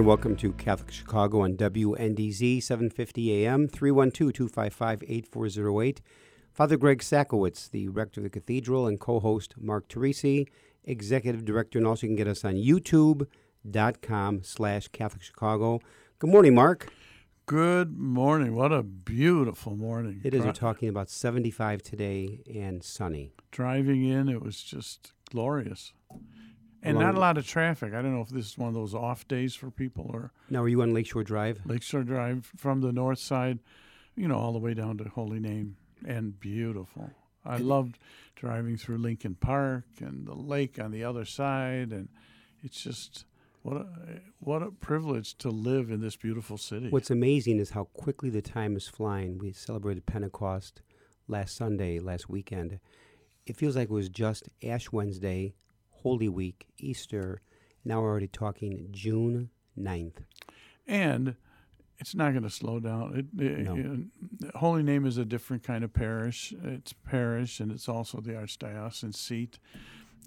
[0.00, 0.08] Morning.
[0.08, 5.98] Welcome to Catholic Chicago on WNDZ 750 AM 312-255-8408.
[6.54, 10.46] Father Greg Sakowicz, the rector of the cathedral, and co-host Mark Teresi,
[10.84, 15.80] executive director, and also you can get us on youtube.com slash Catholic Chicago.
[16.18, 16.90] Good morning, Mark.
[17.44, 18.54] Good morning.
[18.54, 20.22] What a beautiful morning.
[20.24, 20.46] It is.
[20.46, 23.34] We're talking about 75 today and sunny.
[23.50, 25.92] driving in, it was just glorious.
[26.82, 27.92] And not a lot of traffic.
[27.92, 30.62] I don't know if this is one of those off days for people or Now,
[30.62, 31.60] are you on Lakeshore Drive?
[31.66, 33.58] Lakeshore Drive from the north side,
[34.16, 35.76] you know, all the way down to Holy Name.
[36.06, 37.10] And beautiful.
[37.44, 37.98] I loved
[38.34, 41.92] driving through Lincoln Park and the lake on the other side.
[41.92, 42.08] And
[42.62, 43.26] it's just
[43.62, 43.86] what a,
[44.38, 46.88] what a privilege to live in this beautiful city.
[46.88, 49.38] What's amazing is how quickly the time is flying.
[49.38, 50.80] We celebrated Pentecost
[51.28, 52.80] last Sunday, last weekend.
[53.46, 55.54] It feels like it was just Ash Wednesday,
[56.02, 57.40] Holy Week, Easter.
[57.84, 60.24] Now we're already talking June 9th.
[60.86, 61.36] and
[61.98, 63.14] it's not going to slow down.
[63.36, 63.76] It, it- No.
[63.76, 66.54] it- Holy Name is a different kind of parish.
[66.64, 69.58] It's parish, and it's also the archdiocesan seat,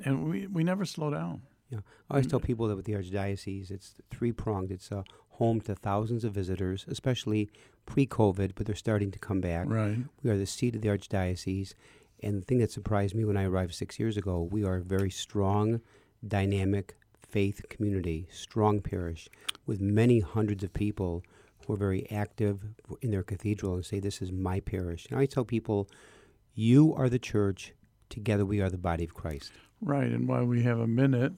[0.06, 1.42] and we we never slow down.
[1.72, 1.80] Yeah.
[2.10, 4.70] I always tell people that with the Archdiocese, it's three pronged.
[4.72, 5.04] It's a
[5.40, 7.50] home to thousands of visitors, especially
[7.88, 9.68] pre COVID, but they're starting to come back.
[9.68, 9.98] Right.
[10.22, 11.74] We are the seat of the Archdiocese.
[12.24, 14.84] And the thing that surprised me when I arrived six years ago, we are a
[14.84, 15.82] very strong,
[16.26, 16.96] dynamic
[17.30, 19.28] faith community, strong parish
[19.66, 21.24] with many hundreds of people
[21.66, 22.64] who are very active
[23.02, 25.08] in their cathedral and say, This is my parish.
[25.10, 25.90] And I tell people,
[26.54, 27.74] You are the church,
[28.10, 29.52] together we are the body of Christ.
[29.82, 30.12] Right.
[30.12, 31.34] And while we have a minute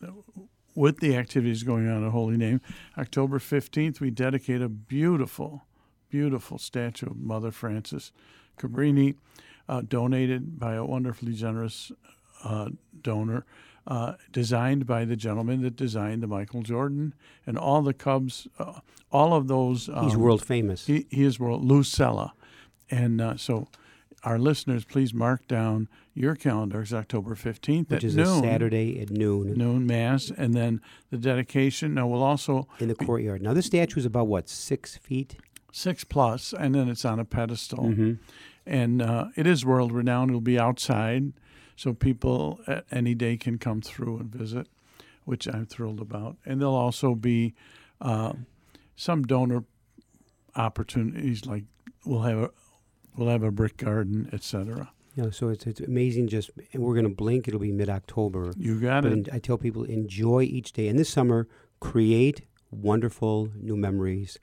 [0.76, 2.62] with the activities going on at Holy Name,
[2.98, 5.66] October fifteenth, we dedicate a beautiful,
[6.10, 8.12] beautiful statue of Mother Frances
[8.58, 9.16] Cabrini,
[9.68, 11.92] uh, donated by a wonderfully generous
[12.44, 12.70] uh,
[13.02, 13.46] donor.
[13.88, 17.14] Uh, designed by the gentleman that designed the Michael Jordan
[17.46, 18.80] and all the Cubs, uh,
[19.12, 19.86] all of those.
[19.86, 20.88] He's um, world famous.
[20.88, 22.34] He, he is world Lou Cella,
[22.90, 23.68] and uh, so
[24.24, 26.94] our listeners, please mark down your calendars.
[26.94, 31.18] October fifteenth which at is noon, a Saturday at noon noon mass, and then the
[31.20, 31.94] dedication.
[31.94, 33.44] Now we'll also in the courtyard.
[33.44, 35.38] Now, this statue is about what, six feet?
[35.72, 38.14] six plus, and then it's on a pedestal, Mm-hmm.
[38.66, 40.32] And uh, it is world renowned.
[40.32, 41.34] It'll be outside,
[41.76, 44.68] so people at any day can come through and visit,
[45.24, 46.38] which I'm thrilled about.
[46.46, 47.54] And there'll also be
[48.02, 48.34] uh,
[48.96, 49.64] some donor
[50.56, 51.66] opportunities, like
[52.06, 52.50] we'll have a
[53.16, 54.92] we'll have a brick garden, etc.
[55.16, 56.28] Know, so it's, it's amazing.
[56.28, 57.48] Just and we're going to blink.
[57.48, 58.52] It'll be mid October.
[58.58, 59.30] You got But it.
[59.32, 60.90] I tell people enjoy each day.
[60.90, 61.48] And this summer,
[61.80, 64.40] create wonderful new memories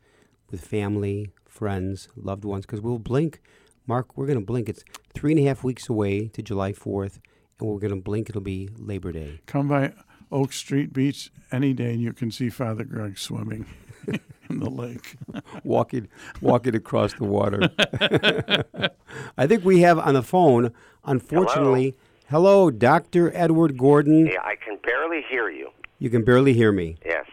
[0.50, 2.64] with family, friends, loved ones.
[2.64, 3.42] Because we'll blink.
[3.87, 4.69] Mark, we're going to blink.
[4.69, 7.20] It's three and a half weeks away to July Fourth,
[7.59, 8.28] and we're going to blink.
[8.28, 9.41] It'll be Labor Day.
[9.47, 9.93] Come by
[10.31, 13.66] Oak Street Beach any day, and you can see Father Greg swimming
[14.48, 15.16] in the lake.
[15.65, 16.09] walking
[16.41, 17.70] walking across the water.
[19.37, 20.72] I think we have on the phone,
[21.04, 21.94] unfortunately.
[22.31, 23.32] Hello, Dr.
[23.34, 24.26] Edward Gordon.
[24.26, 25.70] Yeah, I can barely hear you.
[25.99, 26.97] You can barely hear me.
[27.04, 27.26] Yes.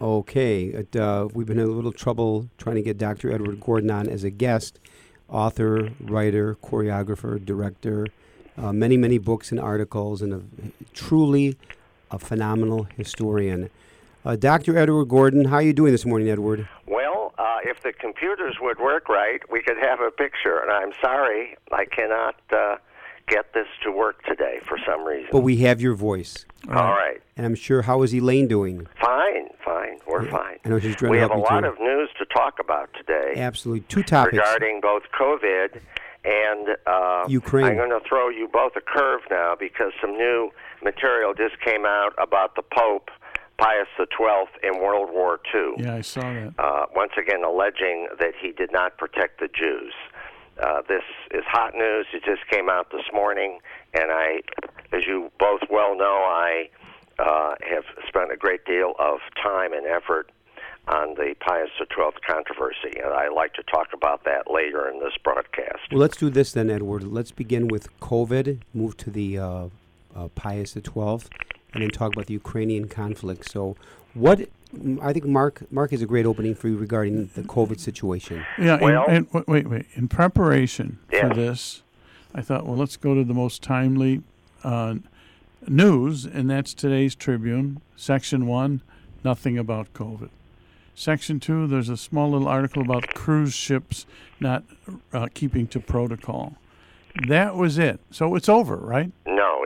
[0.00, 0.64] Okay.
[0.64, 3.30] It, uh, we've been in a little trouble trying to get Dr.
[3.30, 4.80] Edward Gordon on as a guest,
[5.32, 8.06] author, writer, choreographer, director,
[8.56, 10.42] uh, many, many books and articles, and a,
[10.92, 11.56] truly
[12.10, 13.70] a phenomenal historian.
[14.24, 14.76] Uh, Dr.
[14.76, 16.68] Edward Gordon, how are you doing this morning, Edward?
[16.86, 20.58] Well, uh, if the computers would work right, we could have a picture.
[20.60, 22.76] And I'm sorry, I cannot uh,
[23.32, 25.28] get this to work today for some reason.
[25.32, 26.44] But we have your voice.
[26.68, 27.20] All right.
[27.36, 28.86] And I'm sure, how is Elaine doing?
[29.00, 29.98] Fine, fine.
[30.06, 30.58] We're fine.
[30.64, 31.66] I know she's trying we to have a you lot too.
[31.68, 33.80] of news to talk about today Absolutely.
[33.88, 34.36] Two topics.
[34.36, 35.80] regarding both COVID
[36.24, 37.66] and uh, Ukraine.
[37.66, 40.50] I'm going to throw you both a curve now because some new
[40.84, 43.10] material just came out about the Pope
[43.58, 45.72] Pius XII in World War II.
[45.78, 46.54] Yeah, I saw that.
[46.58, 49.94] Uh, once again, alleging that he did not protect the Jews.
[50.60, 51.02] Uh, this
[51.32, 52.06] is hot news.
[52.12, 53.58] It just came out this morning,
[53.94, 54.40] and I,
[54.92, 56.68] as you both well know, I
[57.18, 60.30] uh, have spent a great deal of time and effort
[60.88, 65.12] on the Pius XII controversy, and I'd like to talk about that later in this
[65.22, 65.78] broadcast.
[65.90, 67.04] Well, let's do this then, Edward.
[67.04, 69.66] Let's begin with COVID, move to the uh,
[70.14, 71.28] uh, Pius XII,
[71.72, 73.50] and then talk about the Ukrainian conflict.
[73.50, 73.76] So,
[74.14, 74.48] what
[75.02, 78.44] I think Mark Mark is a great opening for you regarding the COVID situation.
[78.58, 79.86] Yeah, Well- and, and wait, wait.
[79.94, 81.28] In preparation Yeah.
[81.28, 81.82] for this,
[82.34, 84.22] I thought, well, let's go to the most timely
[84.64, 84.94] uh,
[85.68, 88.80] news, and that's today's Tribune, Section 1,
[89.24, 90.30] nothing about COVID.
[90.94, 94.06] Section 2, there's a small little article about cruise ships
[94.40, 94.64] not
[95.12, 96.54] uh, keeping to protocol.
[97.28, 98.00] That was it.
[98.10, 99.10] So it's over, right?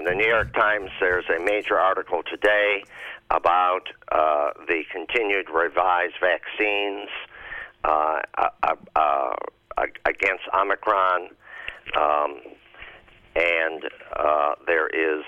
[0.07, 2.85] The New York Times, there's a major article today
[3.33, 7.09] about uh, the continued revised vaccines
[7.83, 9.35] uh, uh, uh,
[10.05, 11.31] against Omicron,
[12.01, 12.41] um,
[13.35, 13.83] and
[14.17, 15.25] uh, there is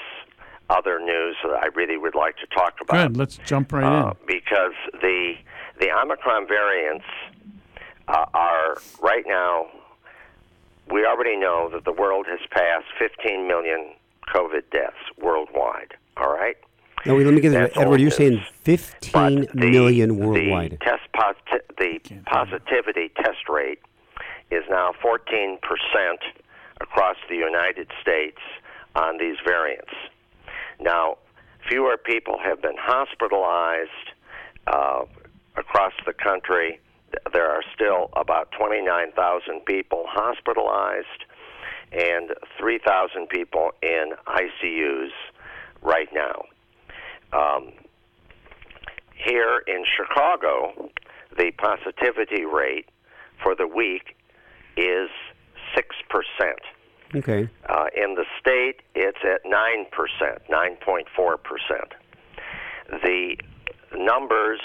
[0.71, 3.17] other news that I really would like to talk about Good.
[3.17, 4.17] Let's jump right uh, in.
[4.29, 5.35] because the
[5.81, 7.07] the Omicron variants
[8.07, 9.67] uh, are right now.
[10.89, 13.95] We already know that the world has passed 15 million
[14.35, 15.95] COVID deaths worldwide.
[16.17, 16.57] All right,
[17.07, 17.71] Now, wait, let me get this.
[17.77, 18.49] Edward, you're saying news.
[18.65, 20.73] 15 the- million worldwide.
[20.73, 23.81] The test posi- the positivity test rate
[24.51, 26.21] is now 14 percent
[26.81, 28.39] across the United States
[28.95, 29.93] on these variants.
[30.81, 31.19] Now,
[31.69, 33.91] fewer people have been hospitalized
[34.67, 35.05] uh,
[35.57, 36.81] across the country.
[37.33, 41.25] There are still about 29,000 people hospitalized
[41.93, 45.11] and 3,000 people in ICUs
[45.82, 46.43] right now.
[47.32, 47.73] Um,
[49.14, 50.90] here in Chicago,
[51.37, 52.88] the positivity rate
[53.43, 54.17] for the week
[54.76, 55.11] is
[55.76, 55.85] 6%.
[57.17, 57.49] okay.
[57.69, 59.87] Uh, in the state, it's at 9%,
[60.50, 61.93] 9.4%.
[63.02, 63.37] The
[63.96, 64.61] numbers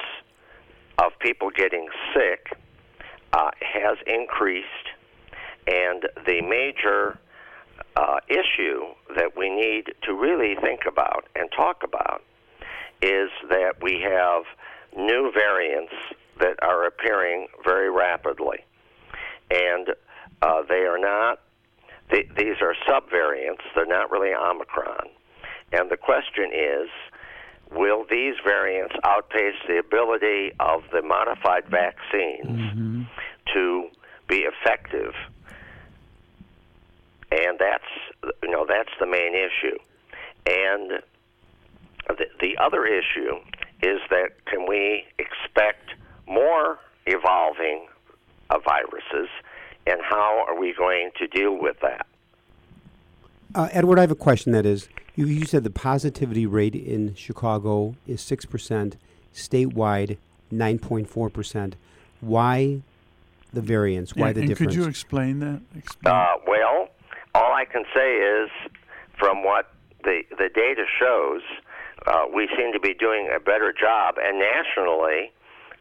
[0.97, 2.57] of people getting sick
[3.33, 4.67] uh, has increased,
[5.68, 7.19] and the major
[7.95, 12.24] uh, issue that we need to really think about and talk about
[13.01, 14.44] is that we have
[14.95, 15.94] new variants
[16.39, 18.60] that are appearing very rapidly.
[19.51, 19.89] And
[20.42, 21.39] uh, they are not,
[22.12, 25.10] th- these are subvariants, they're not really Omicron.
[25.71, 26.89] And the question is
[27.71, 33.07] will these variants outpace the ability of the modified vaccines
[33.54, 33.88] to
[34.27, 35.13] be effective?
[37.33, 39.77] And that's, you know, that's the main issue.
[40.45, 41.01] And
[42.07, 43.38] the, the other issue
[43.81, 45.95] is that can we expect
[46.27, 46.77] more
[47.07, 47.88] evolving
[48.50, 49.30] uh, viruses,
[49.88, 52.06] and how are we going to deal with that?
[53.56, 54.51] Uh, Edward, I have a question.
[54.51, 58.94] That is, you, you said the positivity rate in Chicago is 6%,
[59.33, 60.18] statewide
[60.53, 61.74] 9.4%.
[62.21, 62.81] Why
[63.51, 64.15] the variance?
[64.15, 64.74] Why Yeah, the and difference?
[64.74, 65.62] could you explain that?
[65.77, 66.13] Explain.
[66.13, 66.42] Uh, well,
[67.35, 68.50] all I can say is,
[69.18, 69.71] from what
[70.03, 71.41] the the data shows,
[72.06, 75.31] uh, we seem to be doing a better job, and nationally,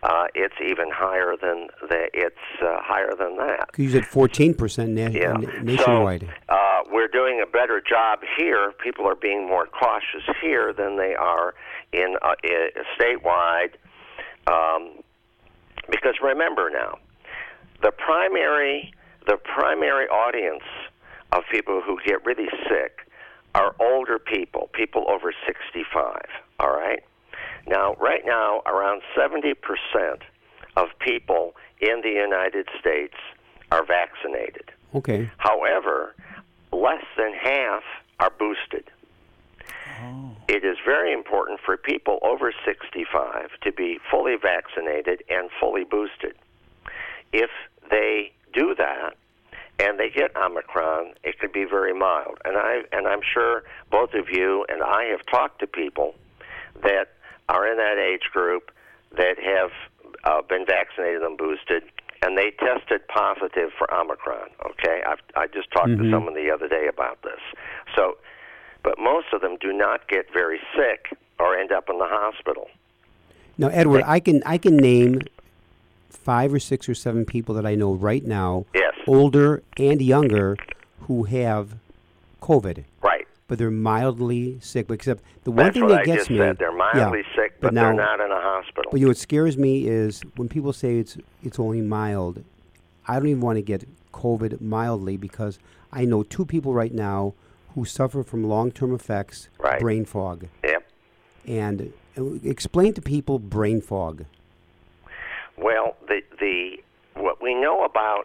[0.02, 3.69] uh, it's even higher than the, it's uh, higher than that.
[3.76, 5.32] you said 14% na- Yeah.
[5.34, 6.22] na- nationwide.
[6.22, 8.72] So uh, we're doing a better job here.
[8.82, 11.55] People are being more cautious here than they are
[11.93, 12.34] in, uh,
[12.98, 13.74] statewide.
[14.48, 15.03] Um,
[15.91, 16.98] because remember now,
[17.82, 18.93] the primary
[19.26, 20.65] the primary audience
[21.32, 23.06] of people who get really sick
[23.55, 26.20] are older people, people over 65.
[26.60, 27.03] All right.
[27.67, 29.55] Now, right now, around 70%
[30.77, 33.15] of people in the United States
[33.70, 34.70] are vaccinated.
[34.94, 35.31] okay.
[35.39, 36.15] However,
[36.72, 37.82] less than half
[38.20, 38.91] are boosted.
[40.03, 40.36] Oh.
[40.48, 46.34] It is very important for people over 65 to be fully vaccinated and fully boosted.
[47.32, 47.51] If
[47.91, 49.15] they do that
[49.79, 52.38] and they get Omicron, it could be very mild.
[52.44, 56.14] And I and I'm sure both of you and I have talked to people
[56.82, 57.14] that
[57.48, 58.70] are in that age group
[59.17, 59.70] that have
[60.24, 61.82] uh, been vaccinated and boosted,
[62.22, 64.48] and they tested positive for Omicron.
[64.64, 67.41] Okay, I've, I just talked to someone the other day about this.
[67.96, 68.17] So,
[68.82, 72.69] but most of them do not get very sick or end up in the hospital.
[73.58, 75.20] Now, Edward, I can I can name
[76.12, 80.56] five or six or seven people that I know right now, Yes, older and younger,
[81.02, 81.76] who have
[82.40, 82.84] COVID.
[83.02, 83.26] right.
[83.48, 84.90] but they're mildly sick.
[84.90, 86.58] Except the one That's thing that I gets me, said.
[86.58, 88.90] They're mildly yeah, sick, but but, now- they're not in a hospital.
[88.90, 92.42] But you know what scares me is when people say it's it's only mild.
[93.06, 95.58] I don't even want to get COVID mildly because
[95.92, 97.34] I know two people right now
[97.74, 99.81] who suffer from long-term effects, Right.
[99.81, 100.46] brain fog.
[100.62, 100.86] Yep.
[101.48, 104.24] And uh, explain to people brain fog.
[105.62, 106.78] Well, the the
[107.14, 108.24] what we know about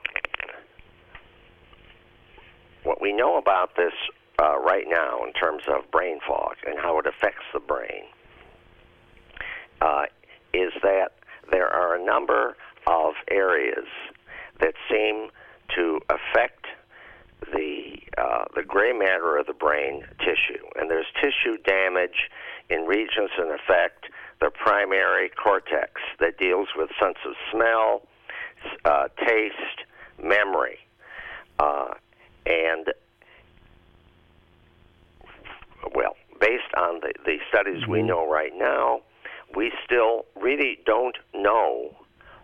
[2.84, 3.94] what we know about this
[4.42, 8.06] uh, right now in terms of brain fog and how it affects the brain
[9.82, 10.06] uh,
[10.54, 11.10] is that
[11.52, 12.56] there are a number
[12.88, 13.86] of areas
[14.60, 15.30] that seem
[15.76, 16.66] to affect
[17.54, 22.32] the uh, the gray matter of the brain tissue, and there's tissue damage
[22.70, 24.06] in regions that affect
[24.40, 28.02] the primary cortex that deals with sense of smell,
[28.86, 29.56] uh, taste,
[30.22, 30.78] memory,
[31.60, 31.94] uh,
[32.46, 32.88] and
[35.96, 39.02] well, based on the, the studies we know right now,
[39.56, 41.96] we still really don't know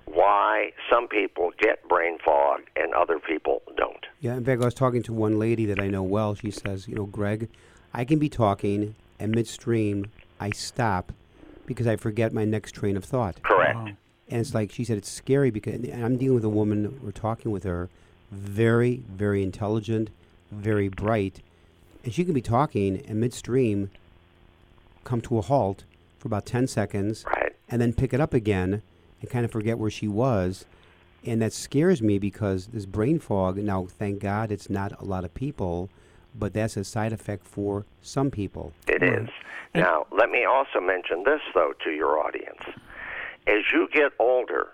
[0.06, 4.06] why some people get brain fog and other people don't.
[4.20, 6.36] Yeah, in fact, I was talking to one lady that I know well.
[6.36, 7.50] She says, you know, Greg,
[7.94, 11.12] I can be talking, and midstream, I stop
[11.66, 13.42] because I forget my next train of thought.
[13.44, 13.76] Correct.
[13.76, 13.88] Wow.
[14.30, 17.00] And it's like she said, it's scary because and I'm dealing with a woman.
[17.04, 17.90] We're talking with her,
[18.32, 20.10] very, very intelligent,
[20.52, 21.42] very bright,
[22.04, 23.92] and she can be talking and midstream
[25.04, 25.84] come to a halt
[26.20, 27.54] for about ten seconds, Right.
[27.70, 28.82] and then pick it up again
[29.22, 30.66] and kind of forget where she was.
[31.26, 35.24] And that scares me because this brain fog, now, thank God it's not a lot
[35.26, 35.90] of people,
[36.36, 38.74] but that's a side effect for some people.
[38.88, 39.28] It is.
[39.28, 39.30] Right.
[39.76, 42.62] Now, let me also mention this, though, to your audience.
[43.48, 44.70] As you get older,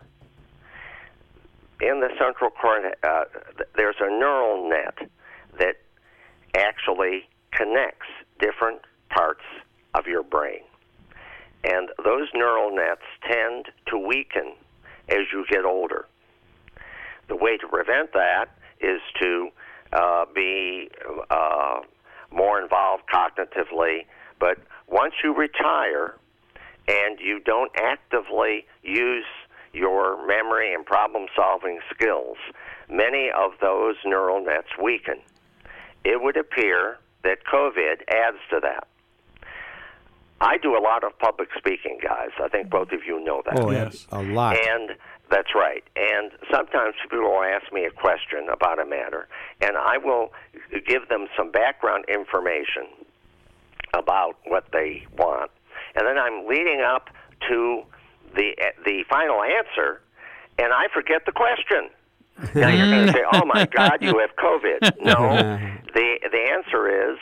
[1.81, 3.23] in the central cortex, uh,
[3.75, 5.09] there's a neural net
[5.57, 5.77] that
[6.55, 8.07] actually connects
[8.39, 9.43] different parts
[9.93, 10.61] of your brain.
[11.63, 14.53] And those neural nets tend to weaken
[15.09, 16.05] as you get older.
[17.27, 18.45] The way to prevent that
[18.79, 19.49] is to
[19.93, 20.89] uh, be
[21.29, 21.79] uh,
[22.31, 24.05] more involved cognitively.
[24.39, 26.15] But once you retire
[26.87, 29.25] and you don't actively use
[29.73, 32.37] your memory and problem solving skills,
[32.89, 35.19] many of those neural nets weaken.
[36.03, 38.87] It would appear that COVID adds to that.
[40.41, 42.29] I do a lot of public speaking, guys.
[42.41, 43.59] I think both of you know that.
[43.59, 44.07] Oh, Yes.
[44.11, 44.55] a lot.
[44.57, 44.91] And
[45.29, 45.83] that's right.
[45.95, 49.27] And sometimes people will ask me a question about a matter,
[49.61, 50.31] and I will
[50.87, 52.87] give them some background information
[53.93, 55.51] about what they want.
[55.95, 57.09] And then I'm leading up
[57.47, 57.83] to
[58.35, 58.51] the
[58.85, 60.01] the final answer,
[60.57, 61.89] and I forget the question.
[62.55, 65.59] Now you're going to say, "Oh my God, you have COVID." No,
[65.93, 67.17] the the answer is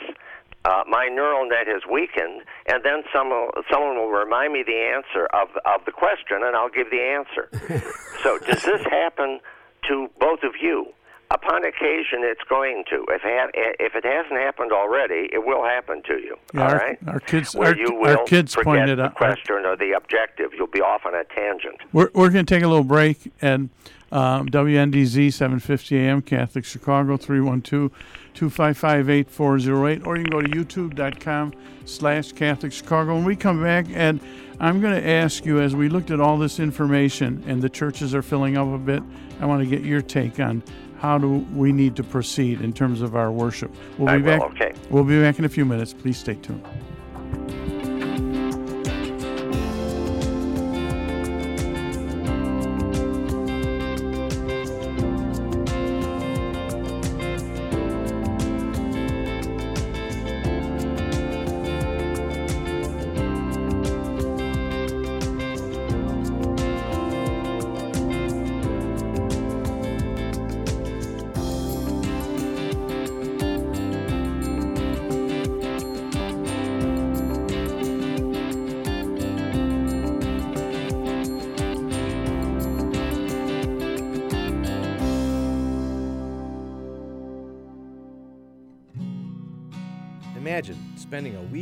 [0.64, 5.26] uh, my neural net has weakened, and then someone someone will remind me the answer
[5.32, 7.48] of of the question, and I'll give the answer.
[8.22, 9.40] so, does this happen
[9.88, 10.86] to both of you?
[11.30, 13.04] Upon occasion, it's going to.
[13.10, 16.36] If ha- if it hasn't happened already, it will happen to you.
[16.54, 16.98] Yeah, all our- right.
[17.06, 20.54] our kids- Where our- you our kids forget pointed the out- question or the objective.
[20.54, 21.76] You'll be off on a tangent.
[21.92, 23.68] We're, we're going to take a little break and
[24.10, 27.92] um, WNDZ 750 AM Catholic Chicago 312
[28.38, 31.52] 255 8408 or you can go to youtube.com
[31.84, 33.16] slash Catholic Chicago.
[33.16, 34.20] When we come back and
[34.60, 38.14] I'm going to ask you as we looked at all this information and the churches
[38.14, 39.02] are filling up a bit,
[39.40, 40.62] I want to get your take on
[41.00, 43.72] how do we need to proceed in terms of our worship.
[43.98, 44.50] We'll I be will, back.
[44.52, 44.72] okay.
[44.88, 45.92] We'll be back in a few minutes.
[45.92, 46.64] Please stay tuned.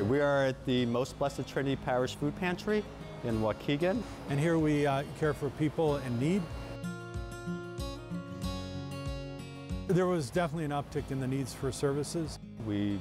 [0.09, 2.83] We are at the Most Blessed Trinity Parish Food Pantry
[3.25, 4.03] in Waukegan.
[4.31, 6.41] And here we uh, care for people in need.
[9.89, 12.39] There was definitely an uptick in the needs for services.
[12.67, 13.01] We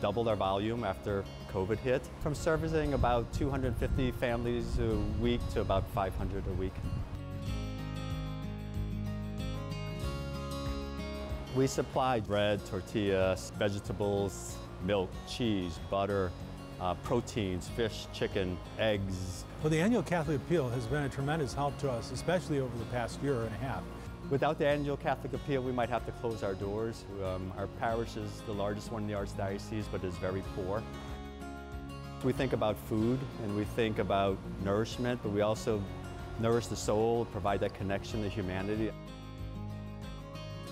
[0.00, 5.86] doubled our volume after COVID hit, from servicing about 250 families a week to about
[5.90, 6.72] 500 a week.
[11.54, 14.56] We supplied bread, tortillas, vegetables,
[14.86, 16.30] milk, cheese, butter,
[16.80, 19.44] uh, proteins, fish, chicken, eggs.
[19.62, 22.86] Well, the annual Catholic Appeal has been a tremendous help to us, especially over the
[22.86, 23.82] past year and a half.
[24.28, 27.04] Without the annual Catholic Appeal, we might have to close our doors.
[27.24, 30.82] Um, our parish is the largest one in the Archdiocese, but is very poor.
[32.24, 35.80] We think about food and we think about nourishment, but we also
[36.40, 38.90] nourish the soul, provide that connection to humanity.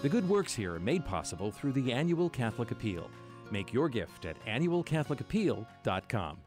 [0.03, 3.09] The good works here are made possible through the annual Catholic Appeal.
[3.53, 6.39] Make your gift at annualcatholicappeal.com.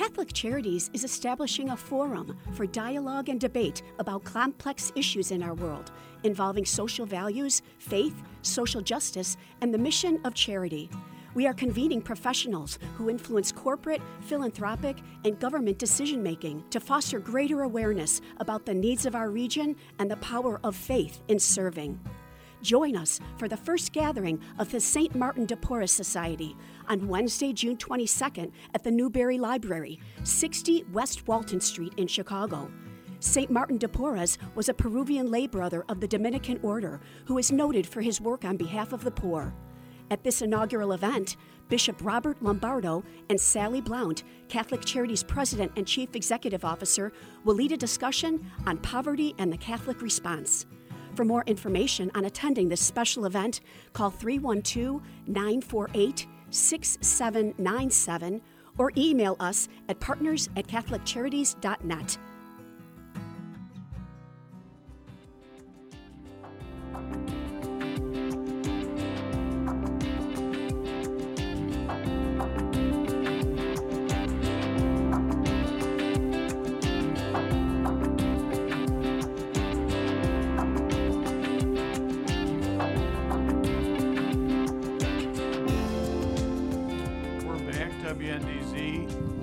[0.00, 5.52] Catholic Charities is establishing a forum for dialogue and debate about complex issues in our
[5.52, 5.92] world
[6.22, 10.88] involving social values, faith, social justice, and the mission of charity.
[11.34, 17.60] We are convening professionals who influence corporate, philanthropic, and government decision making to foster greater
[17.60, 22.00] awareness about the needs of our region and the power of faith in serving.
[22.62, 25.14] Join us for the first gathering of the St.
[25.14, 26.56] Martin de Porres Society
[26.88, 32.70] on Wednesday, June 22nd at the Newberry Library, 60 West Walton Street in Chicago.
[33.20, 33.50] St.
[33.50, 37.86] Martin de Porres was a Peruvian lay brother of the Dominican order who is noted
[37.86, 39.54] for his work on behalf of the poor.
[40.10, 41.36] At this inaugural event,
[41.68, 47.12] Bishop Robert Lombardo and Sally Blount, Catholic Charities President and Chief Executive Officer,
[47.44, 50.66] will lead a discussion on poverty and the Catholic response.
[51.20, 53.60] For more information on attending this special event,
[53.92, 58.40] call 312 948 6797
[58.78, 62.18] or email us at partners at CatholicCharities.net.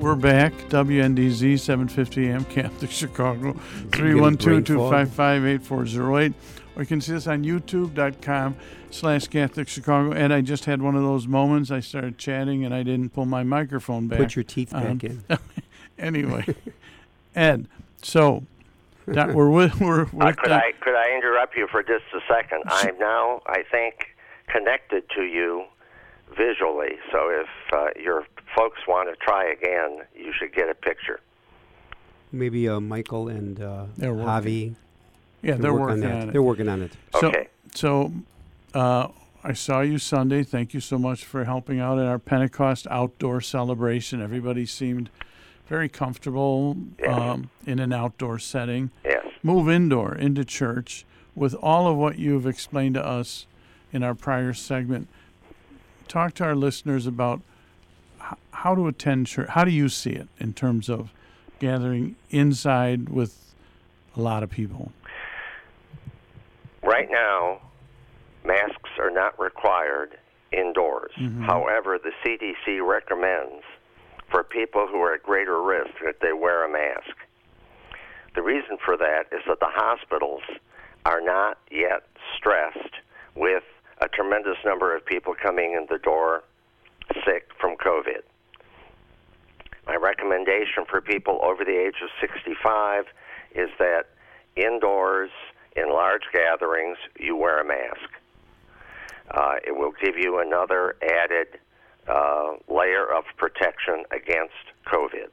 [0.08, 0.54] We're back.
[0.70, 3.52] WNDZ 750 AM Catholic Chicago
[3.90, 6.34] 312-255-8408.
[6.78, 8.56] Or you can see us on youtube.com
[8.90, 10.14] slash Catholic Chicago.
[10.14, 11.72] And I just had one of those moments.
[11.72, 14.20] I started chatting and I didn't pull my microphone back.
[14.20, 15.26] Put your teeth back Um, in.
[16.00, 16.46] anyway,
[17.36, 17.68] Ed,
[18.02, 18.44] so
[19.08, 22.06] that we're with we're with Uh, could that- I could I interrupt you for just
[22.16, 22.64] a second?
[22.68, 24.16] I'm now, I think,
[24.48, 25.66] connected to you
[26.30, 26.96] visually.
[27.12, 31.20] So if uh, your folks want to try again, you should get a picture.
[32.32, 34.76] Maybe uh, Michael and uh, Javi.
[35.42, 36.28] yeah, can they're work working on on, that.
[36.30, 36.32] it.
[36.34, 36.92] They're working on it.
[37.20, 37.48] So, Okay.
[37.74, 38.12] so
[38.74, 39.08] uh,
[39.44, 40.44] I saw you Sunday.
[40.44, 44.22] Thank you so much for helping out at our Pentecost outdoor celebration.
[44.22, 45.10] Everybody seemed
[45.68, 47.16] very comfortable Yeah.
[47.32, 48.92] um, in an outdoor setting.
[49.06, 49.26] Yes.
[49.44, 51.06] Move indoor into church
[51.36, 53.46] with all of what you've explained to us
[53.94, 55.08] in our prior segment.
[56.08, 57.44] Talk to our listeners about h-
[58.52, 59.50] how to attend church.
[59.50, 61.12] How do you see it in terms of
[61.60, 63.54] gathering inside with
[64.16, 64.92] a lot of people?
[66.84, 67.62] Right now,
[68.46, 70.18] masks are not required
[70.52, 71.12] indoors.
[71.20, 71.44] Mm-hmm.
[71.44, 73.64] However, the CDC recommends
[74.30, 77.16] for people who are at greater risk that they wear a mask.
[78.36, 80.42] The reason for that is that the hospitals
[81.06, 82.04] are not yet
[82.38, 82.96] stressed
[83.36, 83.64] with
[84.00, 86.44] a tremendous number of people coming in the door
[87.26, 88.22] sick from COVID.
[89.86, 93.06] My recommendation for people over the age of 65
[93.56, 94.08] is that
[94.56, 95.30] indoors,
[95.76, 98.10] in large gatherings, you wear a mask.
[99.32, 101.60] Uh, it will give you another added
[102.08, 104.54] uh, layer of protection against
[104.86, 105.28] COVID.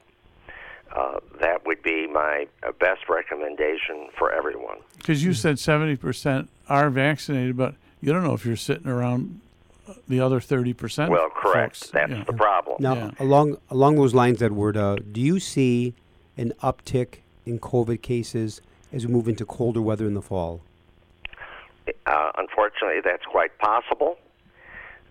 [0.94, 4.79] Uh, that would be my uh, best recommendation for everyone.
[4.99, 9.40] Because you said 70% are vaccinated, but you don't know if you're sitting around
[10.09, 11.09] the other 30%.
[11.11, 11.77] Well, correct.
[11.77, 11.90] folks.
[11.90, 12.25] That's Yeah.
[12.25, 12.77] the problem.
[12.81, 13.11] Now, Yeah.
[13.18, 15.94] along along those lines, Edward, uh, do you see
[16.37, 18.61] an uptick in COVID cases
[18.92, 20.61] as we move into colder weather in the fall?
[22.07, 24.18] Uh, unfortunately, that's quite possible.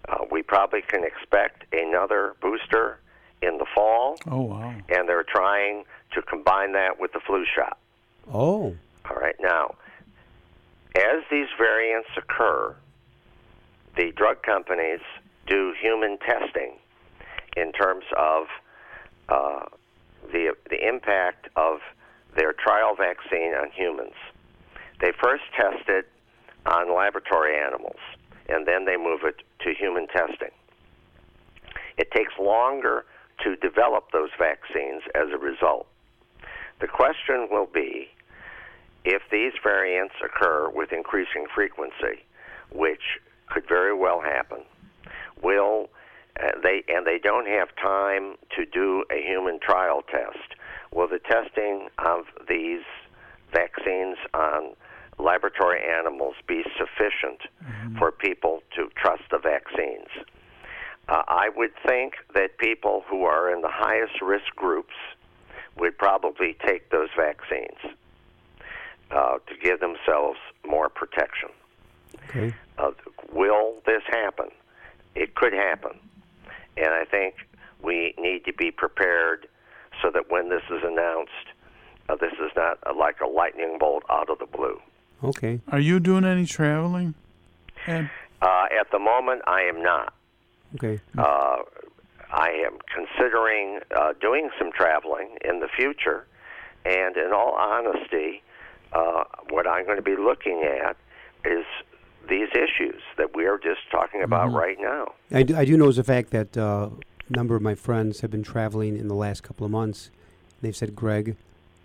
[0.10, 3.00] Uh, we probably can expect another booster
[3.42, 4.74] in the fall, Oh, wow.
[4.90, 7.78] and they're trying to combine that with the flu shot.
[8.34, 8.76] Oh,
[9.10, 9.76] All right, now,
[10.96, 12.74] as these variants occur,
[13.96, 15.02] the drug companies
[15.48, 16.74] do human testing
[17.56, 18.46] in terms of
[19.30, 19.66] uh,
[20.32, 21.80] the the impact of
[22.36, 24.16] their trial vaccine on humans.
[25.02, 26.08] They first test it
[26.66, 28.00] on laboratory animals,
[28.50, 30.52] and then they move it to human testing.
[31.98, 33.06] It takes longer
[33.44, 35.88] to develop those vaccines as a result.
[36.80, 38.10] The question will be
[39.06, 42.24] if these variants occur with increasing frequency,
[42.72, 44.60] which could very well happen,
[45.42, 45.90] will
[46.42, 50.56] uh, they and they don't have time to do a human trial test.
[50.92, 52.82] Will the testing of these
[53.52, 54.74] vaccines on
[55.20, 57.42] laboratory animals be sufficient
[57.98, 60.08] for people to trust the vaccines?
[61.08, 64.94] Uh, I would think that people who are in the highest risk groups
[65.78, 67.96] would probably take those vaccines
[69.12, 71.50] uh, to give themselves more protection.
[72.30, 72.54] Okay.
[72.78, 72.92] Uh,
[73.32, 74.50] will this happen?
[75.16, 76.00] It could happen.
[76.78, 77.36] And I think
[77.84, 79.48] we need to be prepared
[80.02, 81.32] so that when this is announced,
[82.10, 84.80] uh, this is not uh, like a lightning bolt out of the blue.
[85.24, 85.62] Okay.
[85.72, 87.14] Are you doing any traveling?
[87.88, 88.10] Ed?
[88.42, 90.14] Uh, at the moment, I am not.
[90.76, 91.00] Okay.
[91.18, 91.58] Uh,
[92.32, 96.26] I am considering uh, doing some traveling in the future,
[96.84, 98.42] and in all honesty,
[98.92, 100.98] uh, what I'm going to be looking at
[101.46, 101.66] is
[102.30, 105.14] these issues that we are just talking about right now.
[105.32, 106.90] I do, I do know as a fact that uh,
[107.30, 110.10] a number of my friends have been traveling in the last couple of months.
[110.62, 111.36] They've said, Greg,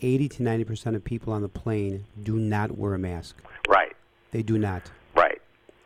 [0.01, 3.37] 80 to 90 percent of people on the plane do not wear a mask.
[3.69, 3.97] Right,
[4.31, 4.91] They do not.
[5.15, 5.41] right.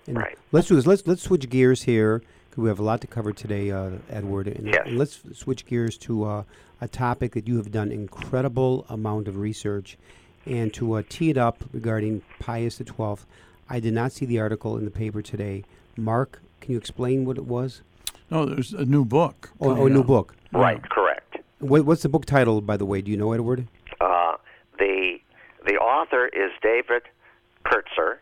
[0.06, 0.36] And Right.
[0.50, 0.86] Let's do this.
[0.86, 2.18] Let's let's switch gears here
[2.50, 4.48] 'cause we have a lot to cover today, uh, Edward.
[4.48, 4.82] And, Yes.
[4.86, 6.42] and let's switch gears to uh,
[6.80, 9.96] a topic that you have done incredible amount of research,
[10.44, 13.24] and to uh, tee it up regarding Pius the Twelfth.
[13.72, 15.64] I did not see the article in the paper today.
[15.96, 17.80] Mark, can you explain what it was?
[18.30, 19.50] No, there's a new book.
[19.62, 20.34] Oh, oh, a new book.
[20.52, 21.38] Right, correct.
[21.58, 23.00] What, what's the book title, by the way?
[23.00, 23.66] Do you know, Edward?
[23.98, 24.34] Uh,
[24.78, 25.16] the
[25.64, 27.04] the author is David
[27.64, 28.18] Kertzer,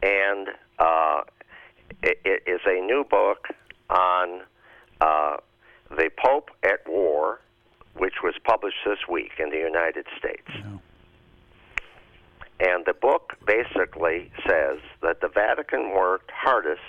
[0.00, 1.22] and uh,
[2.04, 3.48] it, it is a new book
[3.90, 4.42] on
[5.00, 5.38] uh,
[5.90, 7.40] the Pope at War,
[7.96, 10.48] which was published this week in the United States.
[12.60, 16.82] And the book basically says that the Vatican worked hardest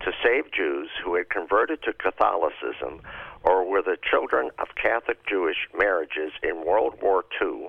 [0.00, 3.00] to save Jews who had converted to Catholicism
[3.42, 7.68] or were the children of Catholic Jewish marriages in World War II,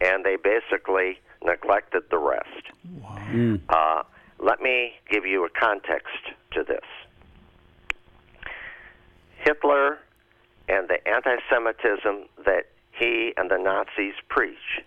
[0.00, 2.72] and they basically neglected the rest.
[3.68, 4.02] Uh,
[4.38, 6.18] let me give you a context
[6.52, 6.84] to this.
[9.38, 9.98] Hitler
[10.68, 14.82] and the anti Semitism that he and the Nazis preach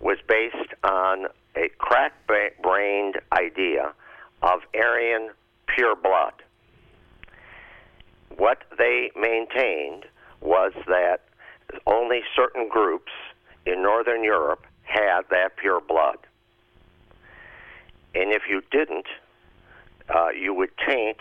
[0.00, 2.12] was based on a crack
[2.62, 3.92] brained idea
[4.42, 5.30] of Aryan
[5.66, 6.34] pure blood.
[8.36, 10.04] What they maintained
[10.40, 11.22] was that
[11.86, 13.12] only certain groups
[13.64, 16.18] in Northern Europe had that pure blood.
[18.14, 19.06] And if you didn't,
[20.14, 21.18] uh, you would taint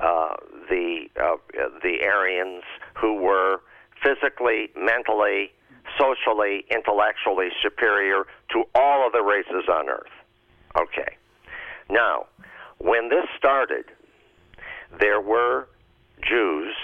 [0.00, 0.34] uh,
[0.68, 1.36] the uh,
[1.82, 3.60] the Aryans who were
[4.02, 5.52] physically, mentally,
[5.98, 10.10] socially, intellectually superior to all of the races on Earth.
[10.76, 11.16] Okay.
[11.88, 12.26] Now,
[12.78, 13.84] when this started,
[14.98, 15.68] there were
[16.22, 16.74] Jews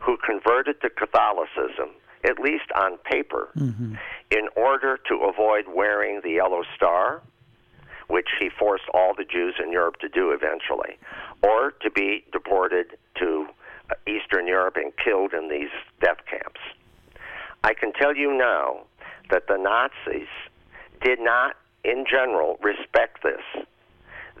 [0.00, 1.90] who converted to Catholicism,
[2.24, 3.48] at least on paper,
[4.30, 7.22] in order to avoid wearing the yellow star,
[8.08, 10.98] which he forced all the Jews in Europe to do eventually,
[11.42, 13.46] or to be deported to
[13.90, 16.49] uh, Eastern Europe and killed in these death camps.
[17.62, 18.86] I can tell you now
[19.30, 20.28] that the Nazis
[21.02, 23.64] did not, in general, respect this.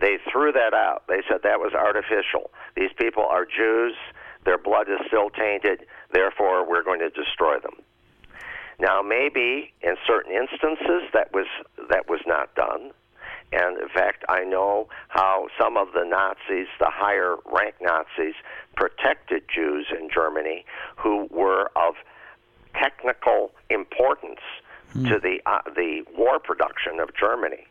[0.00, 1.04] They threw that out.
[1.08, 2.50] They said that was artificial.
[2.74, 3.94] These people are Jews.
[4.44, 5.84] Their blood is still tainted.
[6.12, 7.82] Therefore, we're going to destroy them.
[8.78, 11.46] Now, maybe in certain instances that was
[11.90, 12.92] that was not done,
[13.52, 18.34] And in fact, I know how some of the Nazis, the higher rank Nazis,
[18.76, 20.64] protected Jews in Germany
[20.96, 21.94] who were of
[22.74, 24.40] technical importance
[24.92, 27.64] to the uh, the war production of Germany,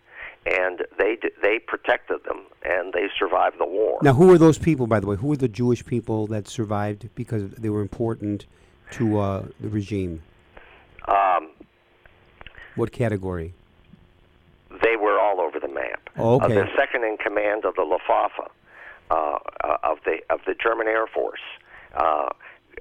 [0.46, 4.00] and they d- they protected them and they survived the war.
[4.02, 5.18] Now, who were those people, by the way?
[5.18, 8.46] Who were the Jewish people that survived because they were important
[8.92, 10.22] to uh, the regime?
[11.10, 11.50] Um,
[12.76, 13.54] What category?
[14.84, 16.10] they were all over the map.
[16.18, 16.54] Oh, Uh, okay.
[16.56, 18.32] the second in command of the Luftwaffe
[19.12, 21.42] uh, uh, of the of the German Air Force.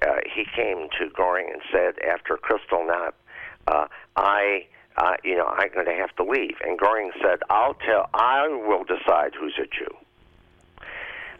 [0.02, 3.12] Uh, he came to Goring and said after Kristallnacht,
[3.66, 6.56] uh, "I." Uh, you know, I'm going to have to leave.
[6.64, 8.10] And Goring said, "I'll tell.
[8.14, 9.96] I will decide who's a Jew."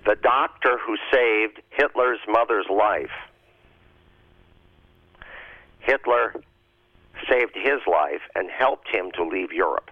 [0.07, 3.11] The doctor who saved Hitler's mother's life,
[5.81, 6.35] Hitler
[7.29, 9.91] saved his life and helped him to leave Europe.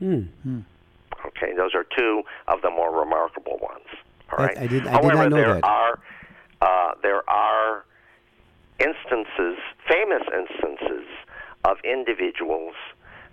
[0.00, 0.22] Hmm.
[1.26, 3.86] Okay, those are two of the more remarkable ones.
[4.32, 4.58] All That- right.
[4.58, 5.64] I did- I did not know there that.
[5.64, 5.98] are
[6.60, 7.84] uh, there are
[8.78, 9.58] instances,
[9.88, 11.06] famous instances,
[11.64, 12.74] of individuals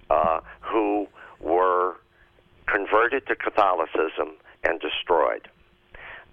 [0.10, 1.08] uh, who
[1.39, 1.95] were
[2.67, 5.47] converted to Catholicism and destroyed.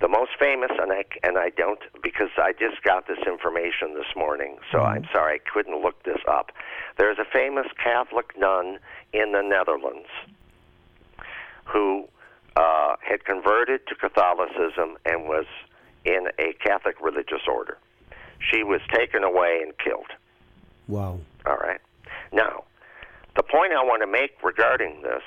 [0.01, 4.15] The most famous, and I and I don't because I just got this information this
[4.15, 6.53] morning, so I'm sorry I couldn't look this up.
[6.99, 8.79] There's a famous Catholic nun
[9.13, 10.07] in the Netherlands
[11.65, 12.07] who
[12.55, 15.47] uh, had converted to Catholicism and was
[16.05, 17.79] in a Catholic religious order.
[18.39, 20.11] She was taken away and killed.
[20.87, 21.19] Wow.
[21.47, 21.81] All right.
[22.33, 22.65] Now,
[23.37, 25.23] the point I want to make regarding this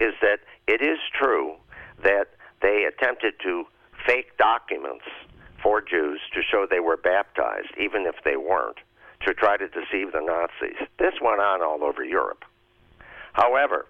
[0.00, 1.54] is that it is true
[2.02, 2.28] that
[2.62, 3.64] they attempted to
[4.06, 5.04] fake documents
[5.62, 8.78] for Jews to show they were baptized, even if they weren't,
[9.26, 10.78] to try to deceive the Nazis.
[10.98, 12.44] This went on all over Europe.
[13.32, 13.86] However,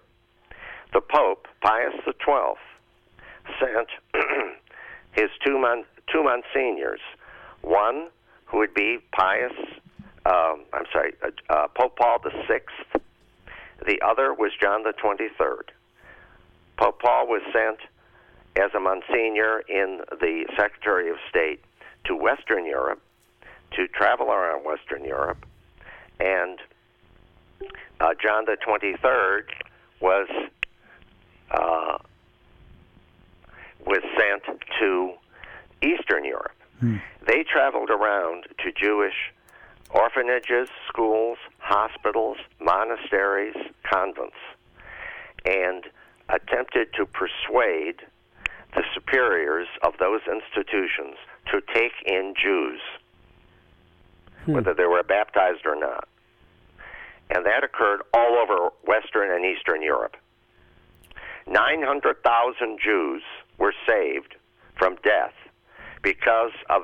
[0.93, 2.55] the Pope, Pius XII,
[3.59, 3.87] sent
[5.13, 6.99] his two, mon- two monsignors,
[7.61, 8.09] one
[8.45, 9.53] who would be Pius,
[10.25, 12.61] um, I'm sorry, uh, uh, Pope Paul VI.
[13.85, 15.69] The other was John the 23rd.
[16.77, 17.79] Pope Paul was sent
[18.55, 21.63] as a monsignor in the Secretary of State
[22.05, 23.01] to Western Europe
[23.75, 25.45] to travel around Western Europe,
[26.19, 26.59] and
[28.01, 29.43] uh, John the 23rd
[30.01, 30.27] was
[31.51, 31.97] uh,
[33.85, 35.13] was sent to
[35.81, 36.51] Eastern Europe.
[36.81, 36.97] Hmm.
[37.27, 39.31] They traveled around to Jewish
[39.91, 44.35] orphanages, schools, hospitals, monasteries, convents,
[45.45, 45.85] and
[46.29, 48.01] attempted to persuade
[48.73, 51.17] the superiors of those institutions
[51.51, 52.81] to take in Jews,
[54.45, 54.53] hmm.
[54.53, 56.07] whether they were baptized or not.
[57.29, 60.17] And that occurred all over Western and Eastern Europe.
[61.47, 63.21] 900,000 Jews
[63.59, 64.35] were saved
[64.77, 65.33] from death
[66.01, 66.83] because of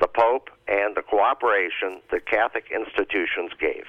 [0.00, 3.84] the Pope and the cooperation the Catholic institutions gave.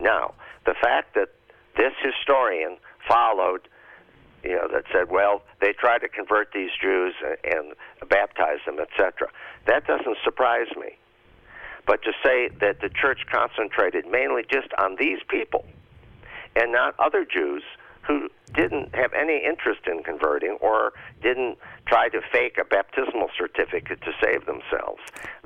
[0.00, 0.34] Now,
[0.66, 1.30] the fact that
[1.76, 2.76] this historian
[3.08, 3.68] followed,
[4.44, 8.78] you know, that said, well, they tried to convert these Jews and, and baptize them,
[8.80, 9.28] etc.,
[9.66, 10.98] that doesn't surprise me.
[11.86, 15.64] But to say that the church concentrated mainly just on these people
[16.54, 17.62] and not other Jews
[18.02, 24.00] who didn't have any interest in converting or didn't try to fake a baptismal certificate
[24.02, 25.00] to save themselves.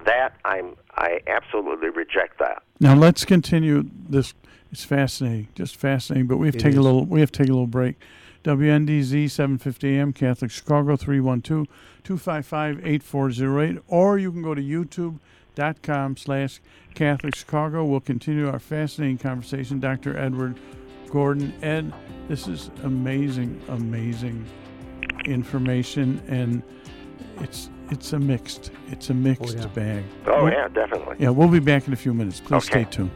[0.05, 2.63] That I'm I absolutely reject that.
[2.81, 4.35] Now let's continue this.
[4.73, 6.27] It's fascinating, just fascinating.
[6.27, 7.05] But we have to It take a little.
[7.05, 7.97] We have to take a little break.
[8.45, 16.61] WNDZ 750 AM Catholic Chicago 312-255-8408 or you can go to youtube.com slash
[16.95, 17.85] Catholic Chicago.
[17.85, 19.81] We'll continue our fascinating conversation.
[19.81, 20.17] Dr.
[20.17, 20.61] Edward
[21.11, 21.53] Gordon.
[21.63, 21.93] Ed,
[22.29, 24.45] this is amazing, amazing
[25.25, 26.63] information and
[27.41, 29.67] it's it's a mixed it's a mixed oh, yeah.
[29.69, 30.05] bag.
[30.27, 31.17] Oh We- yeah, definitely.
[31.19, 32.41] yeah, we'll be back in a few minutes.
[32.41, 32.85] Please Okay.
[32.85, 33.11] stay tuned.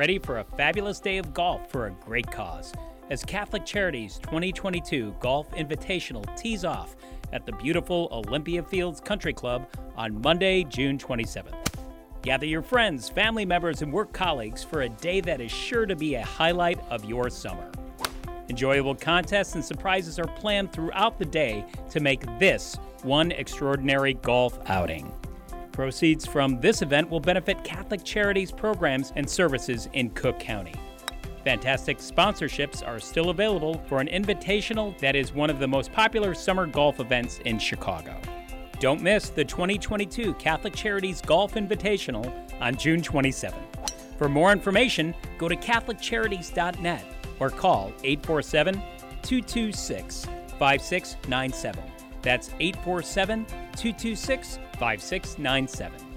[0.00, 2.72] Ready for a fabulous day of golf for a great cause.
[3.10, 6.96] as Catholic Charities 2022 Golf Invitational tees off
[7.34, 11.52] at the beautiful Olympia Fields Country Club on Monday, June 27th.
[12.22, 15.94] Gather your friends, family members, and work colleagues for a day that is sure to
[15.94, 17.70] be a highlight of your summer.
[18.48, 24.58] Enjoyable contests and surprises are planned throughout the day to make this one extraordinary golf
[24.64, 25.12] outing.
[25.80, 30.74] Proceeds from this event will benefit Catholic Charities programs and services in Cook County.
[31.42, 36.34] Fantastic sponsorships are still available for an invitational that is one of the most popular
[36.34, 38.14] summer golf events in Chicago.
[38.78, 43.54] Don't miss the 2022 Catholic Charities Golf Invitational on June 27th.
[44.18, 47.04] For more information, go to CatholicCharities.net
[47.38, 48.74] or call 847
[49.22, 50.26] 226
[50.58, 51.89] 5697.
[52.22, 56.10] That's 847 226 5697.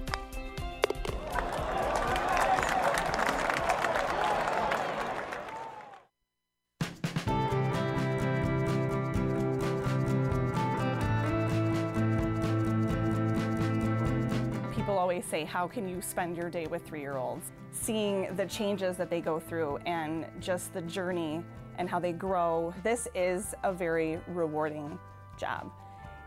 [14.74, 17.52] People always say, How can you spend your day with three year olds?
[17.70, 21.42] Seeing the changes that they go through and just the journey
[21.78, 24.98] and how they grow, this is a very rewarding
[25.38, 25.72] job.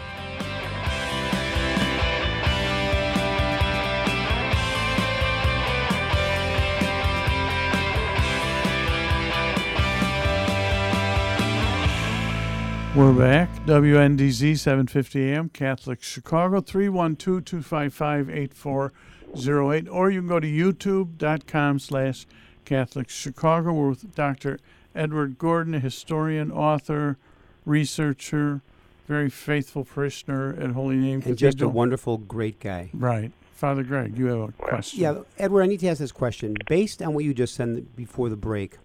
[12.93, 13.49] We're back.
[13.65, 19.87] WNDZ 750 AM, Catholic Chicago, 312 255 8408.
[19.87, 22.27] Or you can go to youtube.com slash
[22.65, 23.71] Catholic Chicago.
[23.71, 24.59] We're with Dr.
[24.93, 27.17] Edward Gordon, a historian, author,
[27.65, 28.59] researcher,
[29.07, 32.89] very faithful parishioner at Holy Name And just a wonderful, great guy.
[32.93, 33.31] Right.
[33.53, 34.99] Father Greg, you have a question.
[34.99, 36.57] Yeah, Edward, I need to ask this question.
[36.67, 38.79] Based on what you just said before the break,